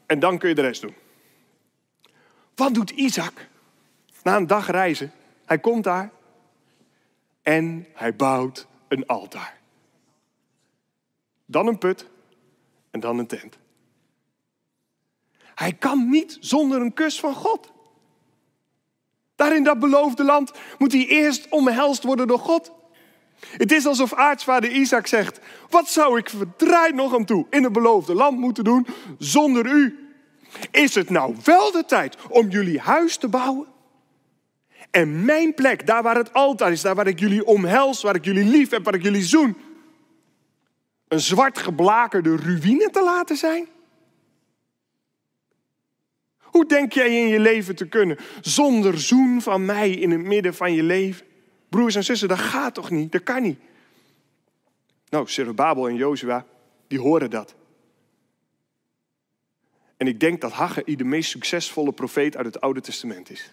En 0.07 0.18
dan 0.18 0.38
kun 0.38 0.48
je 0.48 0.55
de 0.55 0.61
rest 0.61 0.81
doen. 0.81 0.94
Wat 2.55 2.74
doet 2.74 2.90
Isaac? 2.90 3.48
Na 4.22 4.37
een 4.37 4.46
dag 4.46 4.70
reizen. 4.70 5.12
Hij 5.44 5.59
komt 5.59 5.85
daar. 5.85 6.11
En 7.42 7.87
hij 7.94 8.16
bouwt 8.16 8.66
een 8.88 9.07
altaar. 9.07 9.59
Dan 11.46 11.66
een 11.66 11.79
put. 11.79 12.07
En 12.90 13.00
dan 13.00 13.18
een 13.18 13.26
tent. 13.26 13.59
Hij 15.55 15.72
kan 15.72 16.09
niet 16.09 16.37
zonder 16.40 16.81
een 16.81 16.94
kus 16.94 17.20
van 17.20 17.35
God. 17.35 17.72
Daar 19.40 19.57
in 19.57 19.64
dat 19.64 19.79
beloofde 19.79 20.24
land 20.24 20.53
moet 20.79 20.92
hij 20.92 21.07
eerst 21.07 21.48
omhelst 21.48 22.03
worden 22.03 22.26
door 22.26 22.38
God. 22.38 22.72
Het 23.40 23.72
is 23.72 23.87
alsof 23.87 24.14
aartsvader 24.14 24.70
Isaac 24.70 25.07
zegt: 25.07 25.40
Wat 25.70 25.88
zou 25.88 26.18
ik 26.18 26.29
verdraaid 26.29 26.94
nog 26.94 27.14
aan 27.14 27.24
toe 27.24 27.46
in 27.50 27.62
het 27.62 27.72
beloofde 27.72 28.14
land 28.14 28.38
moeten 28.38 28.64
doen 28.64 28.87
zonder 29.18 29.66
u? 29.66 30.09
Is 30.70 30.94
het 30.94 31.11
nou 31.11 31.35
wel 31.44 31.72
de 31.72 31.85
tijd 31.85 32.16
om 32.29 32.48
jullie 32.48 32.81
huis 32.81 33.16
te 33.16 33.29
bouwen? 33.29 33.66
En 34.90 35.24
mijn 35.24 35.55
plek, 35.55 35.87
daar 35.87 36.03
waar 36.03 36.16
het 36.16 36.33
altaar 36.33 36.72
is, 36.72 36.81
daar 36.81 36.94
waar 36.94 37.07
ik 37.07 37.20
jullie 37.20 37.46
omhels, 37.46 38.03
waar 38.03 38.14
ik 38.14 38.24
jullie 38.24 38.44
lief 38.44 38.70
heb, 38.70 38.85
waar 38.85 38.94
ik 38.94 39.03
jullie 39.03 39.24
zoen, 39.24 39.57
een 41.09 41.20
zwart 41.20 41.59
geblakerde 41.59 42.37
ruïne 42.37 42.88
te 42.90 43.03
laten 43.03 43.37
zijn? 43.37 43.68
Hoe 46.51 46.67
denk 46.67 46.93
jij 46.93 47.17
in 47.17 47.29
je 47.29 47.41
leven 47.41 47.77
te 47.77 47.89
kunnen 47.89 48.19
zonder 48.41 49.01
zoen 49.01 49.43
van 49.43 49.65
mij 49.65 49.91
in 49.91 50.11
het 50.11 50.21
midden 50.21 50.55
van 50.55 50.73
je 50.73 50.83
leven? 50.83 51.27
Broers 51.69 51.95
en 51.95 52.05
zussen, 52.05 52.29
dat 52.29 52.39
gaat 52.39 52.75
toch 52.75 52.91
niet? 52.91 53.13
Dat 53.13 53.23
kan 53.23 53.43
niet. 53.43 53.59
Nou, 55.09 55.53
Babel 55.55 55.89
en 55.89 55.95
Jozua, 55.95 56.47
die 56.87 57.01
horen 57.01 57.31
dat. 57.31 57.55
En 59.97 60.07
ik 60.07 60.21
denk 60.21 60.41
dat 60.41 60.53
Haggai 60.53 60.97
de 60.97 61.05
meest 61.05 61.31
succesvolle 61.31 61.93
profeet 61.93 62.37
uit 62.37 62.47
het 62.47 62.61
Oude 62.61 62.81
Testament 62.81 63.31
is. 63.31 63.51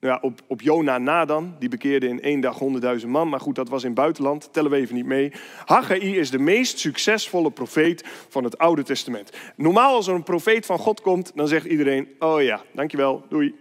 Nou 0.00 0.14
ja, 0.14 0.20
op, 0.22 0.40
op 0.46 0.60
Jona 0.60 0.98
na 0.98 1.24
dan, 1.24 1.56
die 1.58 1.68
bekeerde 1.68 2.08
in 2.08 2.22
één 2.22 2.40
dag 2.40 2.58
honderdduizend 2.58 3.12
man. 3.12 3.28
Maar 3.28 3.40
goed, 3.40 3.54
dat 3.54 3.68
was 3.68 3.84
in 3.84 3.94
buitenland, 3.94 4.52
tellen 4.52 4.70
we 4.70 4.76
even 4.76 4.94
niet 4.94 5.06
mee. 5.06 5.32
Haggai 5.64 6.18
is 6.18 6.30
de 6.30 6.38
meest 6.38 6.78
succesvolle 6.78 7.50
profeet 7.50 8.04
van 8.28 8.44
het 8.44 8.58
Oude 8.58 8.82
Testament. 8.82 9.30
Normaal 9.56 9.94
als 9.94 10.06
er 10.06 10.14
een 10.14 10.22
profeet 10.22 10.66
van 10.66 10.78
God 10.78 11.00
komt, 11.00 11.32
dan 11.34 11.48
zegt 11.48 11.66
iedereen, 11.66 12.08
oh 12.18 12.42
ja, 12.42 12.62
dankjewel, 12.72 13.24
doei. 13.28 13.54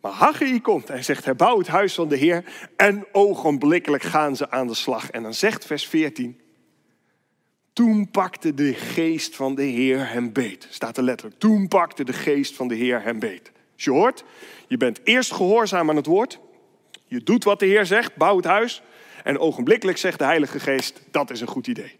Maar 0.00 0.12
Haggai 0.12 0.60
komt 0.60 0.90
en 0.90 1.04
zegt, 1.04 1.24
herbouw 1.24 1.58
het 1.58 1.68
huis 1.68 1.94
van 1.94 2.08
de 2.08 2.16
Heer. 2.16 2.44
En 2.76 3.06
ogenblikkelijk 3.12 4.02
gaan 4.02 4.36
ze 4.36 4.50
aan 4.50 4.66
de 4.66 4.74
slag. 4.74 5.10
En 5.10 5.22
dan 5.22 5.34
zegt 5.34 5.66
vers 5.66 5.86
14, 5.86 6.40
toen 7.72 8.10
pakte 8.10 8.54
de 8.54 8.74
geest 8.74 9.36
van 9.36 9.54
de 9.54 9.62
Heer 9.62 10.10
hem 10.10 10.32
beet. 10.32 10.66
Staat 10.70 10.96
er 10.96 11.02
letterlijk. 11.02 11.40
Toen 11.40 11.68
pakte 11.68 12.04
de 12.04 12.12
geest 12.12 12.56
van 12.56 12.68
de 12.68 12.74
Heer 12.74 13.02
hem 13.02 13.18
beet. 13.18 13.52
Als 13.74 13.84
je 13.84 13.90
hoort, 13.90 14.24
je 14.68 14.76
bent 14.76 15.00
eerst 15.04 15.32
gehoorzaam 15.32 15.90
aan 15.90 15.96
het 15.96 16.06
woord. 16.06 16.40
Je 17.06 17.22
doet 17.22 17.44
wat 17.44 17.58
de 17.58 17.66
Heer 17.66 17.86
zegt, 17.86 18.16
bouw 18.16 18.36
het 18.36 18.44
huis. 18.44 18.82
En 19.24 19.38
ogenblikkelijk 19.38 19.98
zegt 19.98 20.18
de 20.18 20.24
Heilige 20.24 20.60
Geest, 20.60 21.02
dat 21.10 21.30
is 21.30 21.40
een 21.40 21.46
goed 21.46 21.66
idee. 21.66 21.98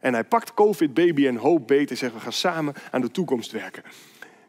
En 0.00 0.12
hij 0.12 0.24
pakt 0.24 0.54
COVID, 0.54 0.94
baby 0.94 1.26
en 1.26 1.36
hoop 1.36 1.66
beet 1.66 1.90
en 1.90 1.96
zegt, 1.96 2.12
we 2.14 2.20
gaan 2.20 2.32
samen 2.32 2.74
aan 2.90 3.00
de 3.00 3.10
toekomst 3.10 3.50
werken. 3.50 3.82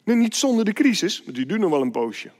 Nu, 0.04 0.15
niet 0.15 0.36
zonder 0.36 0.65
de 0.65 0.74
crisis, 0.74 1.22
want 1.24 1.36
die 1.36 1.46
duurt 1.46 1.60
nog 1.60 1.69
wel 1.69 1.82
een 1.82 1.91
poosje. 1.91 2.32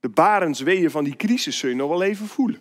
De 0.00 0.08
barensweeën 0.08 0.90
van 0.90 1.04
die 1.04 1.16
crisis 1.16 1.58
zul 1.58 1.68
je 1.68 1.74
nog 1.74 1.88
wel 1.88 2.02
even 2.02 2.26
voelen. 2.26 2.60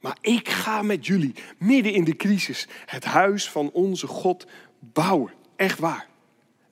Maar 0.00 0.18
ik 0.20 0.48
ga 0.48 0.82
met 0.82 1.06
jullie 1.06 1.34
midden 1.58 1.92
in 1.92 2.04
de 2.04 2.16
crisis 2.16 2.68
het 2.86 3.04
huis 3.04 3.50
van 3.50 3.70
onze 3.72 4.06
God 4.06 4.46
bouwen. 4.78 5.32
Echt 5.56 5.78
waar. 5.78 6.08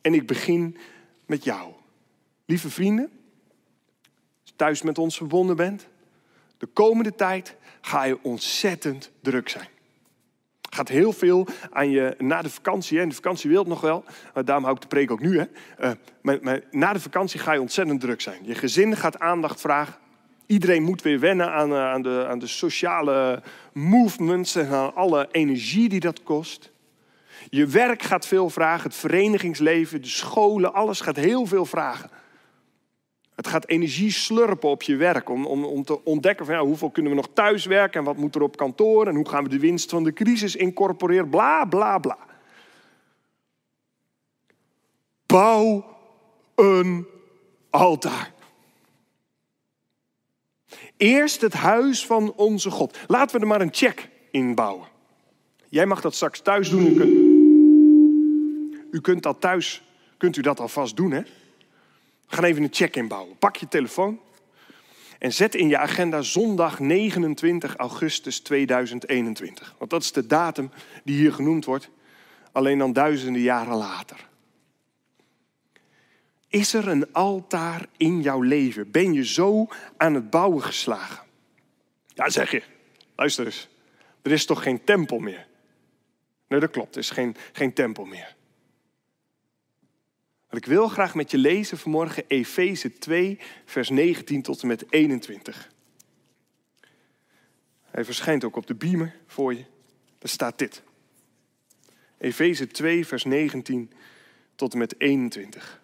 En 0.07 0.14
ik 0.14 0.27
begin 0.27 0.77
met 1.27 1.45
jou. 1.45 1.73
Lieve 2.45 2.71
vrienden, 2.71 3.11
als 4.40 4.51
je 4.51 4.57
thuis 4.57 4.83
met 4.83 4.99
ons 4.99 5.16
verbonden 5.16 5.57
bent, 5.57 5.88
de 6.59 6.66
komende 6.66 7.14
tijd 7.14 7.57
ga 7.81 8.05
je 8.05 8.19
ontzettend 8.23 9.11
druk 9.21 9.49
zijn. 9.49 9.69
Gaat 10.71 10.88
heel 10.88 11.12
veel 11.12 11.47
aan 11.71 11.90
je 11.90 12.14
na 12.19 12.42
de 12.42 12.51
vakantie, 12.51 13.01
en 13.01 13.09
de 13.09 13.14
vakantie 13.14 13.51
wil 13.51 13.59
het 13.59 13.69
nog 13.69 13.81
wel, 13.81 14.05
daarom 14.45 14.64
hou 14.64 14.77
ik 14.77 14.83
de 14.83 14.88
preek 14.88 15.11
ook 15.11 15.21
nu. 15.21 15.38
Hè. 15.38 15.45
Uh, 15.81 15.90
maar, 16.23 16.38
maar 16.42 16.61
na 16.71 16.92
de 16.92 17.01
vakantie 17.01 17.40
ga 17.40 17.53
je 17.53 17.61
ontzettend 17.61 18.01
druk 18.01 18.21
zijn. 18.21 18.45
Je 18.45 18.55
gezin 18.55 18.97
gaat 18.97 19.19
aandacht 19.19 19.61
vragen. 19.61 19.95
Iedereen 20.47 20.83
moet 20.83 21.03
weer 21.03 21.21
wennen 21.21 21.53
aan, 21.53 21.73
eh, 21.73 21.90
aan, 21.90 22.03
de, 22.03 22.27
aan 22.29 22.38
de 22.38 22.47
sociale 22.47 23.42
movements 23.73 24.55
en 24.55 24.69
aan 24.69 24.95
alle 24.95 25.29
energie 25.31 25.88
die 25.88 26.01
dat 26.01 26.23
kost. 26.23 26.71
Je 27.49 27.66
werk 27.66 28.03
gaat 28.03 28.27
veel 28.27 28.51
vragen, 28.51 28.83
het 28.83 28.99
verenigingsleven, 28.99 30.03
de 30.03 30.09
scholen, 30.09 30.75
alles 30.75 31.01
gaat 31.01 31.16
heel 31.16 31.46
veel 31.46 31.64
vragen. 31.64 32.11
Het 33.35 33.46
gaat 33.46 33.66
energie 33.66 34.11
slurpen 34.11 34.68
op 34.68 34.83
je 34.83 34.96
werk 34.96 35.29
om, 35.29 35.46
om, 35.46 35.64
om 35.64 35.85
te 35.85 36.05
ontdekken 36.05 36.46
van 36.46 36.55
ja, 36.55 36.61
hoeveel 36.61 36.90
kunnen 36.90 37.12
we 37.12 37.18
nog 37.18 37.29
thuis 37.33 37.64
werken 37.64 37.99
en 37.99 38.07
wat 38.07 38.16
moet 38.16 38.35
er 38.35 38.42
op 38.42 38.57
kantoor 38.57 39.07
en 39.07 39.14
hoe 39.14 39.29
gaan 39.29 39.42
we 39.42 39.49
de 39.49 39.59
winst 39.59 39.90
van 39.90 40.05
de 40.05 40.12
crisis 40.12 40.57
incorporeren, 40.57 41.29
bla 41.29 41.64
bla 41.64 41.99
bla. 41.99 42.18
Bouw 45.27 45.85
een 46.55 47.07
altaar. 47.70 48.33
Eerst 50.96 51.40
het 51.40 51.55
huis 51.55 52.07
van 52.07 52.33
onze 52.37 52.70
God. 52.70 52.99
Laten 53.07 53.37
we 53.37 53.42
er 53.42 53.49
maar 53.49 53.61
een 53.61 53.75
check 53.75 54.09
in 54.31 54.55
bouwen. 54.55 54.87
Jij 55.68 55.87
mag 55.87 56.01
dat 56.01 56.14
straks 56.14 56.40
thuis 56.40 56.70
doen. 56.70 56.85
U 58.90 59.01
kunt, 59.01 59.22
dat 59.22 59.40
thuis, 59.40 59.83
kunt 60.16 60.37
u 60.37 60.40
dat 60.40 60.61
alvast 60.61 60.96
doen 60.96 61.11
hè. 61.11 61.22
We 62.29 62.46
even 62.46 62.62
een 62.62 62.68
check 62.72 62.96
inbouwen. 62.96 63.38
Pak 63.38 63.57
je 63.57 63.68
telefoon 63.68 64.20
en 65.18 65.33
zet 65.33 65.55
in 65.55 65.68
je 65.68 65.79
agenda 65.79 66.22
zondag 66.22 66.79
29 66.79 67.77
augustus 67.77 68.40
2021. 68.40 69.75
Want 69.79 69.90
dat 69.90 70.03
is 70.03 70.12
de 70.12 70.27
datum 70.27 70.70
die 71.05 71.16
hier 71.16 71.33
genoemd 71.33 71.64
wordt, 71.64 71.90
alleen 72.53 72.79
dan 72.79 72.92
duizenden 72.92 73.42
jaren 73.42 73.77
later. 73.77 74.29
Is 76.49 76.75
er 76.75 76.88
een 76.88 77.12
altaar 77.12 77.87
in 77.96 78.22
jouw 78.22 78.40
leven? 78.40 78.90
Ben 78.90 79.12
je 79.12 79.25
zo 79.25 79.68
aan 79.96 80.14
het 80.14 80.31
bouwen 80.31 80.62
geslagen? 80.62 81.25
Ja, 82.07 82.29
zeg 82.29 82.51
je. 82.51 82.62
Luister 83.16 83.44
eens. 83.44 83.68
Er 84.22 84.33
is 84.33 84.46
toch 84.46 84.62
geen 84.62 84.85
tempel 84.85 85.18
meer? 85.18 85.46
Nee, 86.49 86.61
dat 86.61 86.70
klopt. 86.70 86.94
Er 86.94 87.01
is 87.01 87.11
geen, 87.11 87.37
geen 87.53 87.72
tempel 87.72 88.05
meer. 88.05 88.36
Ik 90.57 90.66
wil 90.66 90.88
graag 90.88 91.14
met 91.14 91.31
je 91.31 91.38
lezen 91.38 91.79
vanmorgen 91.79 92.25
Efeze 92.27 92.92
2, 92.92 93.38
vers 93.64 93.88
19 93.88 94.42
tot 94.42 94.62
en 94.62 94.69
met 94.69 94.92
21. 94.92 95.71
Hij 97.83 98.05
verschijnt 98.05 98.45
ook 98.45 98.57
op 98.57 98.66
de 98.66 98.75
beamer 98.75 99.16
voor 99.27 99.55
je. 99.55 99.64
Daar 100.19 100.29
staat 100.29 100.59
dit. 100.59 100.83
Efeze 102.19 102.66
2, 102.66 103.07
vers 103.07 103.25
19 103.25 103.92
tot 104.55 104.73
en 104.73 104.79
met 104.79 105.01
21. 105.01 105.81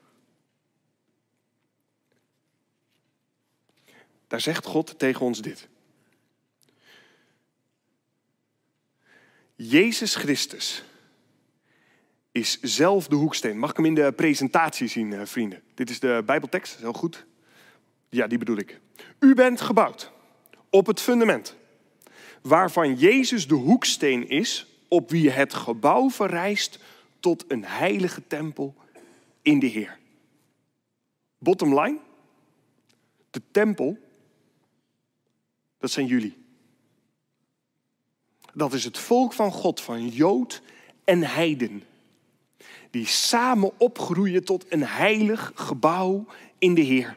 Daar 4.27 4.41
zegt 4.41 4.65
God 4.65 4.99
tegen 4.99 5.27
ons 5.27 5.43
dit. 5.43 5.69
Jezus 9.55 10.15
Christus 10.15 10.85
is 12.33 12.61
zelf 12.61 13.09
de 13.09 13.15
hoeksteen. 13.15 13.59
Mag 13.59 13.71
ik 13.71 13.77
hem 13.77 13.85
in 13.85 13.95
de 13.95 14.13
presentatie 14.13 14.87
zien, 14.89 15.13
eh, 15.13 15.21
vrienden? 15.25 15.63
Dit 15.75 15.91
is 15.91 16.01
de 16.01 16.23
Bijbeltekst, 16.27 16.77
heel 16.77 16.93
goed. 16.93 17.27
Ja, 18.09 18.27
die 18.27 18.39
bedoel 18.39 18.57
ik. 18.57 18.81
U 19.19 19.35
bent 19.35 19.61
gebouwd 19.61 20.13
op 20.71 20.87
het 20.87 21.01
fundament, 21.01 21.57
waarvan 22.43 22.95
Jezus 22.95 23.49
de 23.49 23.55
hoeksteen 23.55 24.29
is, 24.29 24.67
op 24.89 25.11
wie 25.11 25.31
het 25.31 25.55
gebouw 25.55 26.11
verrijst 26.11 26.79
tot 27.21 27.45
een 27.49 27.65
heilige 27.65 28.27
tempel 28.27 28.75
in 29.43 29.59
de 29.59 29.67
Heer. 29.67 29.99
Bottom 31.39 31.81
line, 31.81 31.99
de 33.31 33.43
tempel, 33.51 33.99
dat 35.79 35.91
zijn 35.91 36.07
jullie. 36.07 36.37
Dat 38.55 38.73
is 38.73 38.85
het 38.85 38.99
volk 38.99 39.33
van 39.33 39.51
God, 39.51 39.81
van 39.81 40.09
Jood 40.09 40.63
en 41.05 41.23
Heiden. 41.23 41.83
Die 42.93 43.07
samen 43.07 43.73
opgroeien 43.79 44.45
tot 44.45 44.65
een 44.69 44.83
heilig 44.83 45.53
gebouw 45.55 46.27
in 46.59 46.75
de 46.75 46.81
Heer. 46.81 47.17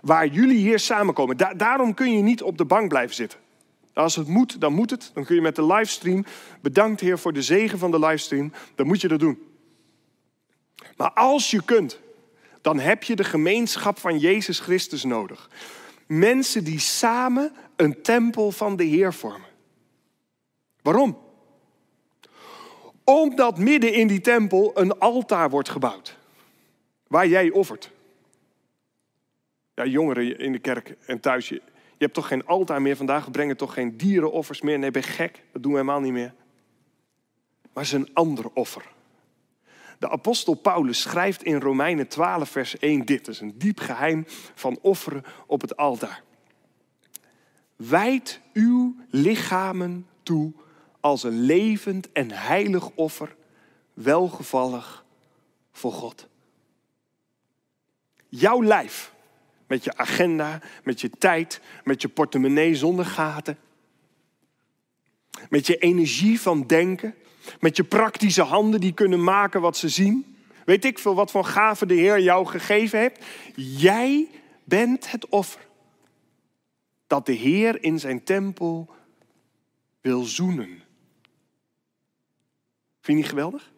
Waar 0.00 0.26
jullie 0.26 0.58
hier 0.58 0.78
samenkomen. 0.78 1.36
daarom 1.56 1.94
kun 1.94 2.16
je 2.16 2.22
niet 2.22 2.42
op 2.42 2.58
de 2.58 2.64
bank 2.64 2.88
blijven 2.88 3.14
zitten. 3.14 3.38
Als 3.92 4.16
het 4.16 4.28
moet, 4.28 4.60
dan 4.60 4.72
moet 4.72 4.90
het. 4.90 5.10
Dan 5.14 5.24
kun 5.24 5.34
je 5.34 5.40
met 5.40 5.56
de 5.56 5.66
livestream. 5.66 6.24
Bedankt 6.60 7.00
Heer 7.00 7.18
voor 7.18 7.32
de 7.32 7.42
zegen 7.42 7.78
van 7.78 7.90
de 7.90 7.98
livestream. 7.98 8.52
Dan 8.74 8.86
moet 8.86 9.00
je 9.00 9.08
dat 9.08 9.20
doen. 9.20 9.38
Maar 10.96 11.10
als 11.10 11.50
je 11.50 11.62
kunt, 11.64 12.00
dan 12.60 12.78
heb 12.78 13.02
je 13.02 13.16
de 13.16 13.24
gemeenschap 13.24 13.98
van 13.98 14.18
Jezus 14.18 14.60
Christus 14.60 15.04
nodig. 15.04 15.50
Mensen 16.06 16.64
die 16.64 16.78
samen 16.78 17.52
een 17.76 18.02
tempel 18.02 18.52
van 18.52 18.76
de 18.76 18.84
Heer 18.84 19.14
vormen. 19.14 19.48
Waarom? 20.82 21.24
Omdat 23.08 23.58
midden 23.58 23.92
in 23.92 24.06
die 24.06 24.20
tempel 24.20 24.70
een 24.74 24.98
altaar 24.98 25.50
wordt 25.50 25.68
gebouwd. 25.68 26.18
Waar 27.06 27.26
jij 27.26 27.50
offert. 27.50 27.90
Ja, 29.74 29.84
jongeren 29.84 30.38
in 30.38 30.52
de 30.52 30.58
kerk 30.58 30.96
en 31.06 31.20
thuis, 31.20 31.48
je, 31.48 31.54
je 31.54 32.04
hebt 32.04 32.14
toch 32.14 32.26
geen 32.26 32.46
altaar 32.46 32.82
meer 32.82 32.96
vandaag. 32.96 33.24
We 33.24 33.30
brengen 33.30 33.56
toch 33.56 33.74
geen 33.74 33.96
dierenoffers 33.96 34.60
meer. 34.60 34.78
Nee, 34.78 34.90
ben 34.90 35.02
gek. 35.02 35.42
Dat 35.52 35.62
doen 35.62 35.72
we 35.72 35.78
helemaal 35.78 36.00
niet 36.00 36.12
meer. 36.12 36.34
Maar 37.72 37.84
het 37.84 37.92
is 37.92 37.92
een 37.92 38.10
ander 38.12 38.44
offer. 38.54 38.82
De 39.98 40.10
apostel 40.10 40.54
Paulus 40.54 41.00
schrijft 41.00 41.42
in 41.42 41.60
Romeinen 41.60 42.08
12, 42.08 42.48
vers 42.48 42.78
1 42.78 43.04
dit. 43.04 43.28
Is 43.28 43.40
een 43.40 43.58
diep 43.58 43.78
geheim 43.78 44.24
van 44.54 44.78
offeren 44.82 45.24
op 45.46 45.60
het 45.60 45.76
altaar. 45.76 46.22
Wijd 47.76 48.40
uw 48.52 48.96
lichamen 49.10 50.06
toe 50.22 50.52
als 51.06 51.22
een 51.22 51.40
levend 51.40 52.12
en 52.12 52.30
heilig 52.30 52.90
offer, 52.94 53.36
welgevallig 53.94 55.04
voor 55.72 55.92
God. 55.92 56.28
Jouw 58.28 58.62
lijf, 58.62 59.12
met 59.66 59.84
je 59.84 59.96
agenda, 59.96 60.62
met 60.84 61.00
je 61.00 61.10
tijd, 61.10 61.60
met 61.84 62.02
je 62.02 62.08
portemonnee 62.08 62.74
zonder 62.74 63.04
gaten, 63.04 63.58
met 65.48 65.66
je 65.66 65.76
energie 65.76 66.40
van 66.40 66.66
denken, 66.66 67.14
met 67.60 67.76
je 67.76 67.84
praktische 67.84 68.42
handen 68.42 68.80
die 68.80 68.92
kunnen 68.92 69.24
maken 69.24 69.60
wat 69.60 69.76
ze 69.76 69.88
zien. 69.88 70.36
Weet 70.64 70.84
ik 70.84 70.98
veel 70.98 71.14
wat 71.14 71.30
voor 71.30 71.44
gave 71.44 71.86
de 71.86 71.94
Heer 71.94 72.20
jou 72.20 72.46
gegeven 72.46 72.98
heeft. 72.98 73.24
Jij 73.54 74.28
bent 74.64 75.10
het 75.10 75.28
offer 75.28 75.66
dat 77.06 77.26
de 77.26 77.32
Heer 77.32 77.82
in 77.82 77.98
zijn 77.98 78.24
tempel 78.24 78.90
wil 80.00 80.22
zoenen. 80.22 80.84
Vind 83.06 83.18
je 83.18 83.24
niet 83.24 83.32
geweldig? 83.32 83.72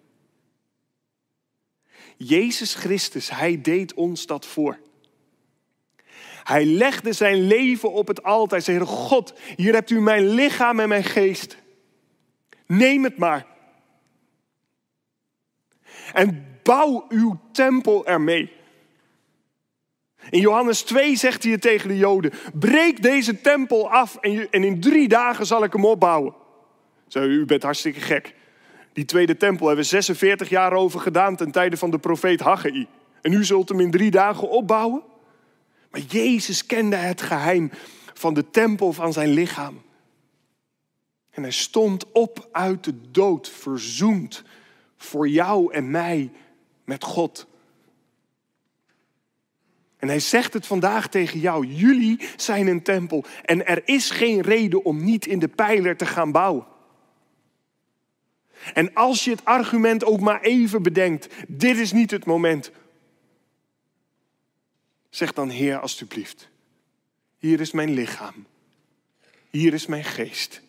Jezus 2.17 2.75
Christus, 2.75 3.31
hij 3.31 3.61
deed 3.61 3.95
ons 3.95 4.27
dat 4.27 4.47
voor. 4.47 4.79
Hij 6.43 6.65
legde 6.65 7.13
zijn 7.13 7.47
leven 7.47 7.93
op 7.93 8.09
het 8.09 8.23
altaar. 8.23 8.59
Hij 8.59 8.75
zei, 8.75 8.87
God, 8.87 9.39
hier 9.57 9.75
hebt 9.75 9.91
u 9.91 10.01
mijn 10.01 10.29
lichaam 10.29 10.81
en 10.81 10.89
mijn 10.89 11.05
geest. 11.05 11.57
Neem 12.67 13.05
het 13.05 13.19
maar. 13.19 13.47
En 16.13 16.59
bouw 16.63 17.07
uw 17.09 17.41
tempel 17.53 18.07
ermee. 18.07 18.53
In 20.31 20.41
Johannes 20.41 20.83
2 20.83 21.17
zegt 21.17 21.43
hij 21.43 21.53
het 21.53 21.61
tegen 21.61 21.89
de 21.89 21.97
Joden: 21.97 22.33
breek 22.55 23.03
deze 23.03 23.41
tempel 23.41 23.91
af 23.91 24.17
en 24.17 24.65
in 24.65 24.81
drie 24.81 25.09
dagen 25.09 25.47
zal 25.47 25.65
ik 25.65 25.73
hem 25.73 25.85
opbouwen. 25.85 26.35
Zo, 27.09 27.23
u 27.23 27.45
bent 27.45 27.63
hartstikke 27.63 28.01
gek. 28.01 28.37
Die 28.99 29.07
tweede 29.07 29.37
tempel 29.37 29.67
hebben 29.67 29.85
we 29.85 29.91
46 29.91 30.49
jaar 30.49 30.73
over 30.73 31.01
gedaan 31.01 31.37
ten 31.37 31.51
tijde 31.51 31.77
van 31.77 31.91
de 31.91 31.99
profeet 31.99 32.41
Haggai. 32.41 32.87
En 33.23 33.33
u 33.33 33.45
zult 33.45 33.69
hem 33.69 33.81
in 33.81 33.91
drie 33.91 34.11
dagen 34.11 34.51
opbouwen? 34.51 35.03
Maar 35.91 36.01
Jezus 36.01 36.67
kende 36.67 36.97
het 36.97 37.23
geheim 37.23 37.71
van 38.15 38.35
de 38.35 38.51
tempel 38.51 38.93
van 38.93 39.13
zijn 39.13 39.29
lichaam. 39.29 39.83
En 41.31 41.43
hij 41.43 41.51
stond 41.51 42.13
op 42.13 42.49
uit 42.53 42.85
de 42.85 43.11
dood, 43.11 43.49
verzoend 43.49 44.43
voor 44.97 45.29
jou 45.29 45.73
en 45.73 45.91
mij 45.91 46.31
met 46.85 47.05
God. 47.05 47.47
En 49.97 50.09
hij 50.09 50.21
zegt 50.21 50.53
het 50.53 50.67
vandaag 50.67 51.09
tegen 51.09 51.41
jou. 51.41 51.67
Jullie 51.67 52.29
zijn 52.37 52.67
een 52.67 52.83
tempel. 52.83 53.25
En 53.45 53.67
er 53.67 53.83
is 53.85 54.11
geen 54.11 54.41
reden 54.41 54.85
om 54.85 55.05
niet 55.05 55.27
in 55.27 55.39
de 55.39 55.49
pijler 55.49 55.97
te 55.97 56.07
gaan 56.07 56.33
bouwen. 56.33 56.67
En 58.75 58.95
als 58.95 59.25
je 59.25 59.31
het 59.31 59.45
argument 59.45 60.05
ook 60.05 60.21
maar 60.21 60.41
even 60.41 60.83
bedenkt, 60.83 61.29
dit 61.49 61.77
is 61.77 61.93
niet 61.93 62.11
het 62.11 62.25
moment. 62.25 62.71
Zeg 65.11 65.33
dan, 65.33 65.49
Heer, 65.49 65.79
alstublieft. 65.79 66.49
Hier 67.39 67.61
is 67.61 67.71
mijn 67.71 67.91
lichaam. 67.91 68.47
Hier 69.51 69.75
is 69.75 69.87
mijn 69.87 70.05
geest. 70.05 70.63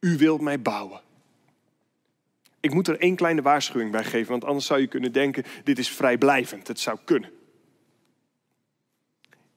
U 0.00 0.16
wilt 0.16 0.40
mij 0.40 0.60
bouwen. 0.60 1.00
Ik 2.60 2.74
moet 2.74 2.88
er 2.88 3.00
één 3.00 3.16
kleine 3.16 3.42
waarschuwing 3.42 3.90
bij 3.90 4.04
geven, 4.04 4.30
want 4.30 4.44
anders 4.44 4.66
zou 4.66 4.80
je 4.80 4.86
kunnen 4.86 5.12
denken, 5.12 5.44
dit 5.64 5.78
is 5.78 5.88
vrijblijvend. 5.88 6.68
Het 6.68 6.80
zou 6.80 6.98
kunnen. 7.04 7.30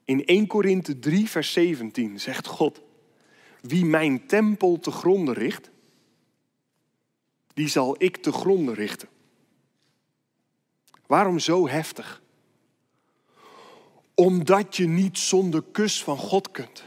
In 0.04 0.24
1 0.24 0.46
Korinthe 0.46 0.98
3, 0.98 1.28
vers 1.28 1.52
17 1.52 2.20
zegt 2.20 2.46
God, 2.46 2.82
wie 3.60 3.84
mijn 3.84 4.26
tempel 4.26 4.78
te 4.78 4.90
gronden 4.90 5.34
richt, 5.34 5.70
die 7.58 7.68
zal 7.68 7.94
ik 7.98 8.16
te 8.16 8.32
gronden 8.32 8.74
richten. 8.74 9.08
Waarom 11.06 11.38
zo 11.38 11.68
heftig? 11.68 12.22
Omdat 14.14 14.76
je 14.76 14.86
niet 14.86 15.18
zonder 15.18 15.62
kus 15.72 16.02
van 16.02 16.16
God 16.16 16.50
kunt. 16.50 16.82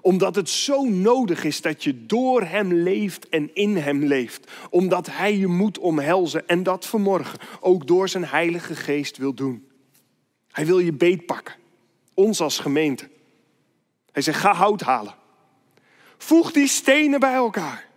Omdat 0.00 0.34
het 0.34 0.48
zo 0.48 0.82
nodig 0.84 1.44
is 1.44 1.60
dat 1.60 1.84
je 1.84 2.06
door 2.06 2.42
Hem 2.42 2.72
leeft 2.72 3.28
en 3.28 3.54
in 3.54 3.76
Hem 3.76 4.04
leeft. 4.04 4.50
Omdat 4.70 5.06
Hij 5.06 5.36
je 5.36 5.46
moet 5.46 5.78
omhelzen 5.78 6.48
en 6.48 6.62
dat 6.62 6.86
vanmorgen 6.86 7.38
ook 7.60 7.86
door 7.86 8.08
zijn 8.08 8.24
Heilige 8.24 8.74
Geest 8.74 9.16
wil 9.16 9.34
doen. 9.34 9.68
Hij 10.50 10.66
wil 10.66 10.78
je 10.78 10.92
beetpakken, 10.92 11.54
ons 12.14 12.40
als 12.40 12.58
gemeente. 12.58 13.08
Hij 14.12 14.22
zegt, 14.22 14.40
ga 14.40 14.54
hout 14.54 14.80
halen. 14.80 15.14
Voeg 16.18 16.52
die 16.52 16.68
stenen 16.68 17.20
bij 17.20 17.34
elkaar. 17.34 17.87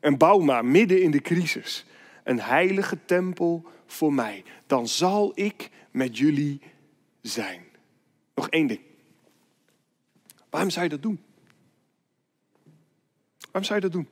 En 0.00 0.18
bouw 0.18 0.38
maar 0.38 0.64
midden 0.64 1.02
in 1.02 1.10
de 1.10 1.20
crisis 1.20 1.84
een 2.24 2.40
heilige 2.40 3.04
tempel 3.04 3.64
voor 3.86 4.12
mij. 4.12 4.44
Dan 4.66 4.88
zal 4.88 5.32
ik 5.34 5.70
met 5.90 6.18
jullie 6.18 6.60
zijn. 7.20 7.64
Nog 8.34 8.48
één 8.48 8.66
ding. 8.66 8.80
Waarom 10.50 10.70
zou 10.70 10.84
je 10.84 10.90
dat 10.90 11.02
doen? 11.02 11.20
Waarom 13.40 13.64
zou 13.64 13.74
je 13.74 13.80
dat 13.80 13.92
doen? 13.92 14.08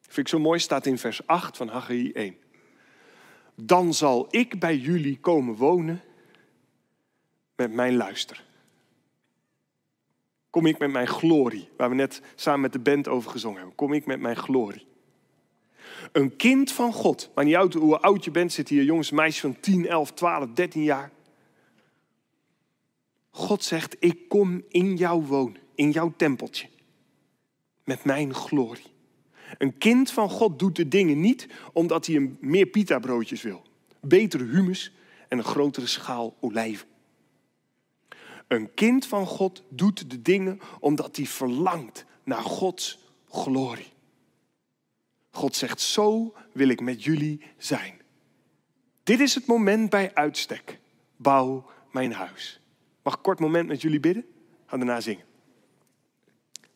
Vind 0.00 0.26
ik 0.26 0.28
zo 0.28 0.38
mooi, 0.38 0.58
staat 0.58 0.86
in 0.86 0.98
vers 0.98 1.26
8 1.26 1.56
van 1.56 1.68
Haggai 1.68 2.12
1. 2.12 2.36
Dan 3.54 3.94
zal 3.94 4.26
ik 4.30 4.58
bij 4.58 4.76
jullie 4.76 5.20
komen 5.20 5.54
wonen 5.54 6.02
met 7.56 7.72
mijn 7.72 7.96
luister. 7.96 8.44
Kom 10.54 10.66
ik 10.66 10.78
met 10.78 10.90
mijn 10.90 11.06
glorie, 11.06 11.68
waar 11.76 11.88
we 11.88 11.94
net 11.94 12.20
samen 12.34 12.60
met 12.60 12.72
de 12.72 12.78
band 12.78 13.08
over 13.08 13.30
gezongen 13.30 13.56
hebben. 13.56 13.74
Kom 13.74 13.92
ik 13.92 14.06
met 14.06 14.20
mijn 14.20 14.36
glorie. 14.36 14.86
Een 16.12 16.36
kind 16.36 16.72
van 16.72 16.92
God, 16.92 17.30
maar 17.34 17.44
niet 17.44 17.54
uit 17.54 17.74
hoe 17.74 18.00
oud 18.00 18.24
je 18.24 18.30
bent, 18.30 18.52
zit 18.52 18.68
hier 18.68 18.82
jongens, 18.82 19.10
meisjes 19.10 19.40
van 19.40 19.60
10, 19.60 19.86
11, 19.86 20.12
12, 20.12 20.48
13 20.50 20.82
jaar. 20.82 21.10
God 23.30 23.64
zegt, 23.64 23.96
ik 23.98 24.28
kom 24.28 24.64
in 24.68 24.96
jou 24.96 25.24
wonen, 25.24 25.60
in 25.74 25.90
jouw 25.90 26.12
tempeltje. 26.16 26.68
Met 27.84 28.04
mijn 28.04 28.34
glorie. 28.34 28.92
Een 29.58 29.78
kind 29.78 30.10
van 30.10 30.30
God 30.30 30.58
doet 30.58 30.76
de 30.76 30.88
dingen 30.88 31.20
niet 31.20 31.48
omdat 31.72 32.06
hij 32.06 32.30
meer 32.40 32.66
pita 32.66 32.98
broodjes 32.98 33.42
wil. 33.42 33.62
Betere 34.00 34.44
humus 34.44 34.92
en 35.28 35.38
een 35.38 35.44
grotere 35.44 35.86
schaal 35.86 36.36
olijven. 36.40 36.92
Een 38.48 38.74
kind 38.74 39.06
van 39.06 39.26
God 39.26 39.62
doet 39.68 40.10
de 40.10 40.22
dingen 40.22 40.60
omdat 40.80 41.16
hij 41.16 41.26
verlangt 41.26 42.04
naar 42.24 42.42
Gods 42.42 42.98
glorie. 43.30 43.92
God 45.30 45.56
zegt, 45.56 45.80
zo 45.80 46.34
wil 46.52 46.68
ik 46.68 46.80
met 46.80 47.04
jullie 47.04 47.40
zijn. 47.56 48.00
Dit 49.02 49.20
is 49.20 49.34
het 49.34 49.46
moment 49.46 49.90
bij 49.90 50.14
uitstek. 50.14 50.78
Bouw 51.16 51.70
mijn 51.92 52.12
huis. 52.12 52.60
Mag 53.02 53.12
ik 53.12 53.18
een 53.18 53.24
kort 53.24 53.40
moment 53.40 53.68
met 53.68 53.82
jullie 53.82 54.00
bidden? 54.00 54.24
Ga 54.66 54.76
daarna 54.76 55.00
zingen. 55.00 55.24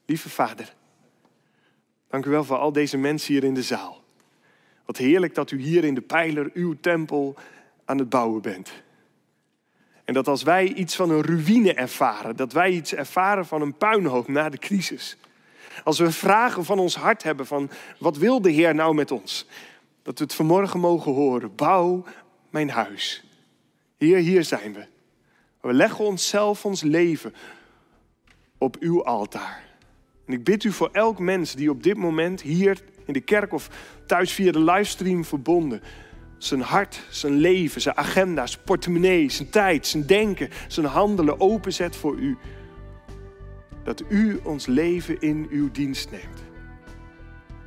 Lieve 0.07 0.29
Vader, 0.29 0.75
dank 2.09 2.25
u 2.27 2.31
wel 2.31 2.45
voor 2.45 2.57
al 2.57 2.73
deze 2.73 2.97
mensen 2.97 3.33
hier 3.33 3.45
in 3.45 3.55
de 3.55 3.63
zaal. 3.63 4.05
Wat 4.85 4.97
heerlijk 4.97 5.35
dat 5.35 5.51
u 5.51 5.61
hier 5.61 5.85
in 5.85 5.95
de 5.95 6.01
pijler 6.01 6.51
uw 6.55 6.75
tempel 6.81 7.37
aan 7.85 7.99
het 7.99 8.09
bouwen 8.09 8.43
bent. 8.43 8.73
En 10.09 10.15
dat 10.15 10.29
als 10.29 10.43
wij 10.43 10.73
iets 10.73 10.97
van 10.97 11.11
een 11.11 11.23
ruïne 11.23 11.75
ervaren, 11.75 12.37
dat 12.37 12.53
wij 12.53 12.71
iets 12.71 12.95
ervaren 12.95 13.47
van 13.47 13.63
een 13.63 13.77
puinhoop 13.77 14.29
na 14.29 14.49
de 14.49 14.59
crisis. 14.59 15.17
Als 15.85 15.99
we 15.99 16.13
vragen 16.13 16.65
van 16.65 16.79
ons 16.79 16.97
hart 16.97 17.23
hebben 17.23 17.47
van 17.47 17.71
wat 17.99 18.17
wil 18.17 18.41
de 18.41 18.51
Heer 18.51 18.75
nou 18.75 18.95
met 18.95 19.11
ons? 19.11 19.47
Dat 20.03 20.19
we 20.19 20.25
het 20.25 20.35
vanmorgen 20.35 20.81
mogen 20.81 21.13
horen. 21.13 21.55
Bouw 21.55 22.05
mijn 22.51 22.71
huis. 22.71 23.25
Heer, 23.97 24.19
hier 24.19 24.45
zijn 24.45 24.73
we. 24.73 24.87
We 25.61 25.73
leggen 25.73 26.05
onszelf, 26.05 26.65
ons 26.65 26.83
leven 26.83 27.35
op 28.59 28.77
uw 28.81 29.05
altaar. 29.05 29.65
En 30.27 30.33
ik 30.33 30.45
bid 30.45 30.65
u 30.65 30.73
voor 30.73 30.91
elk 30.93 31.19
mens 31.19 31.55
die 31.55 31.71
op 31.71 31.83
dit 31.83 31.97
moment 31.97 32.41
hier 32.41 32.81
in 33.07 33.13
de 33.13 33.21
kerk 33.21 33.53
of 33.53 33.69
thuis 34.07 34.33
via 34.33 34.53
de 34.53 34.63
livestream 34.63 35.25
verbonden, 35.25 35.83
zijn 36.39 36.61
hart, 36.61 37.01
zijn 37.11 37.33
leven, 37.33 37.81
zijn 37.81 37.97
agenda, 37.97 38.47
zijn 38.47 38.63
portemonnee, 38.65 39.31
zijn 39.31 39.51
tijd, 39.51 39.87
zijn 39.87 40.07
denken, 40.07 40.51
zijn 40.69 40.87
handelen 40.87 41.41
openzet 41.41 41.97
voor 41.97 42.17
u. 42.17 42.37
Dat 43.85 44.03
u 44.09 44.41
ons 44.43 44.67
leven 44.67 45.21
in 45.21 45.47
uw 45.51 45.71
dienst 45.71 46.11
neemt. 46.11 46.43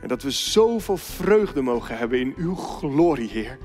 En 0.01 0.07
dat 0.07 0.23
we 0.23 0.31
zoveel 0.31 0.97
vreugde 0.97 1.61
mogen 1.61 1.97
hebben 1.97 2.19
in 2.19 2.33
uw 2.37 2.55
glorie, 2.55 3.29
Heer. 3.29 3.57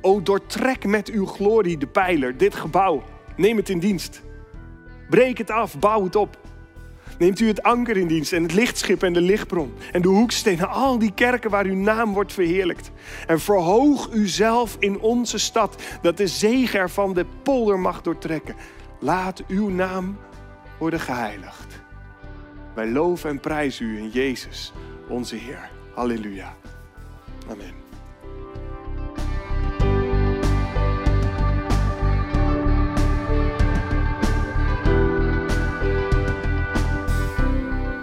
O, 0.00 0.22
doortrek 0.22 0.84
met 0.84 1.10
uw 1.10 1.26
glorie 1.26 1.78
de 1.78 1.86
pijler, 1.86 2.36
dit 2.36 2.54
gebouw. 2.54 3.02
Neem 3.36 3.56
het 3.56 3.68
in 3.68 3.78
dienst. 3.78 4.22
Breek 5.10 5.38
het 5.38 5.50
af, 5.50 5.78
bouw 5.78 6.04
het 6.04 6.16
op. 6.16 6.47
Neemt 7.18 7.40
u 7.40 7.46
het 7.46 7.62
anker 7.62 7.96
in 7.96 8.06
dienst 8.06 8.32
en 8.32 8.42
het 8.42 8.54
lichtschip 8.54 9.02
en 9.02 9.12
de 9.12 9.20
lichtbron 9.20 9.74
en 9.92 10.02
de 10.02 10.08
hoekstenen, 10.08 10.68
al 10.68 10.98
die 10.98 11.12
kerken 11.14 11.50
waar 11.50 11.64
uw 11.64 11.74
naam 11.74 12.12
wordt 12.12 12.32
verheerlijkt. 12.32 12.90
En 13.26 13.40
verhoog 13.40 14.12
uzelf 14.12 14.76
in 14.78 15.00
onze 15.00 15.38
stad, 15.38 15.82
dat 16.02 16.16
de 16.16 16.26
zege 16.26 16.78
ervan 16.78 17.14
de 17.14 17.26
polder 17.42 17.78
mag 17.78 18.02
doortrekken. 18.02 18.54
Laat 19.00 19.42
uw 19.48 19.68
naam 19.68 20.18
worden 20.78 21.00
geheiligd. 21.00 21.80
Wij 22.74 22.90
loven 22.90 23.30
en 23.30 23.40
prijzen 23.40 23.86
u 23.86 23.98
in 23.98 24.10
Jezus, 24.10 24.72
onze 25.08 25.36
Heer. 25.36 25.70
Halleluja. 25.94 26.56
Amen. 27.50 27.77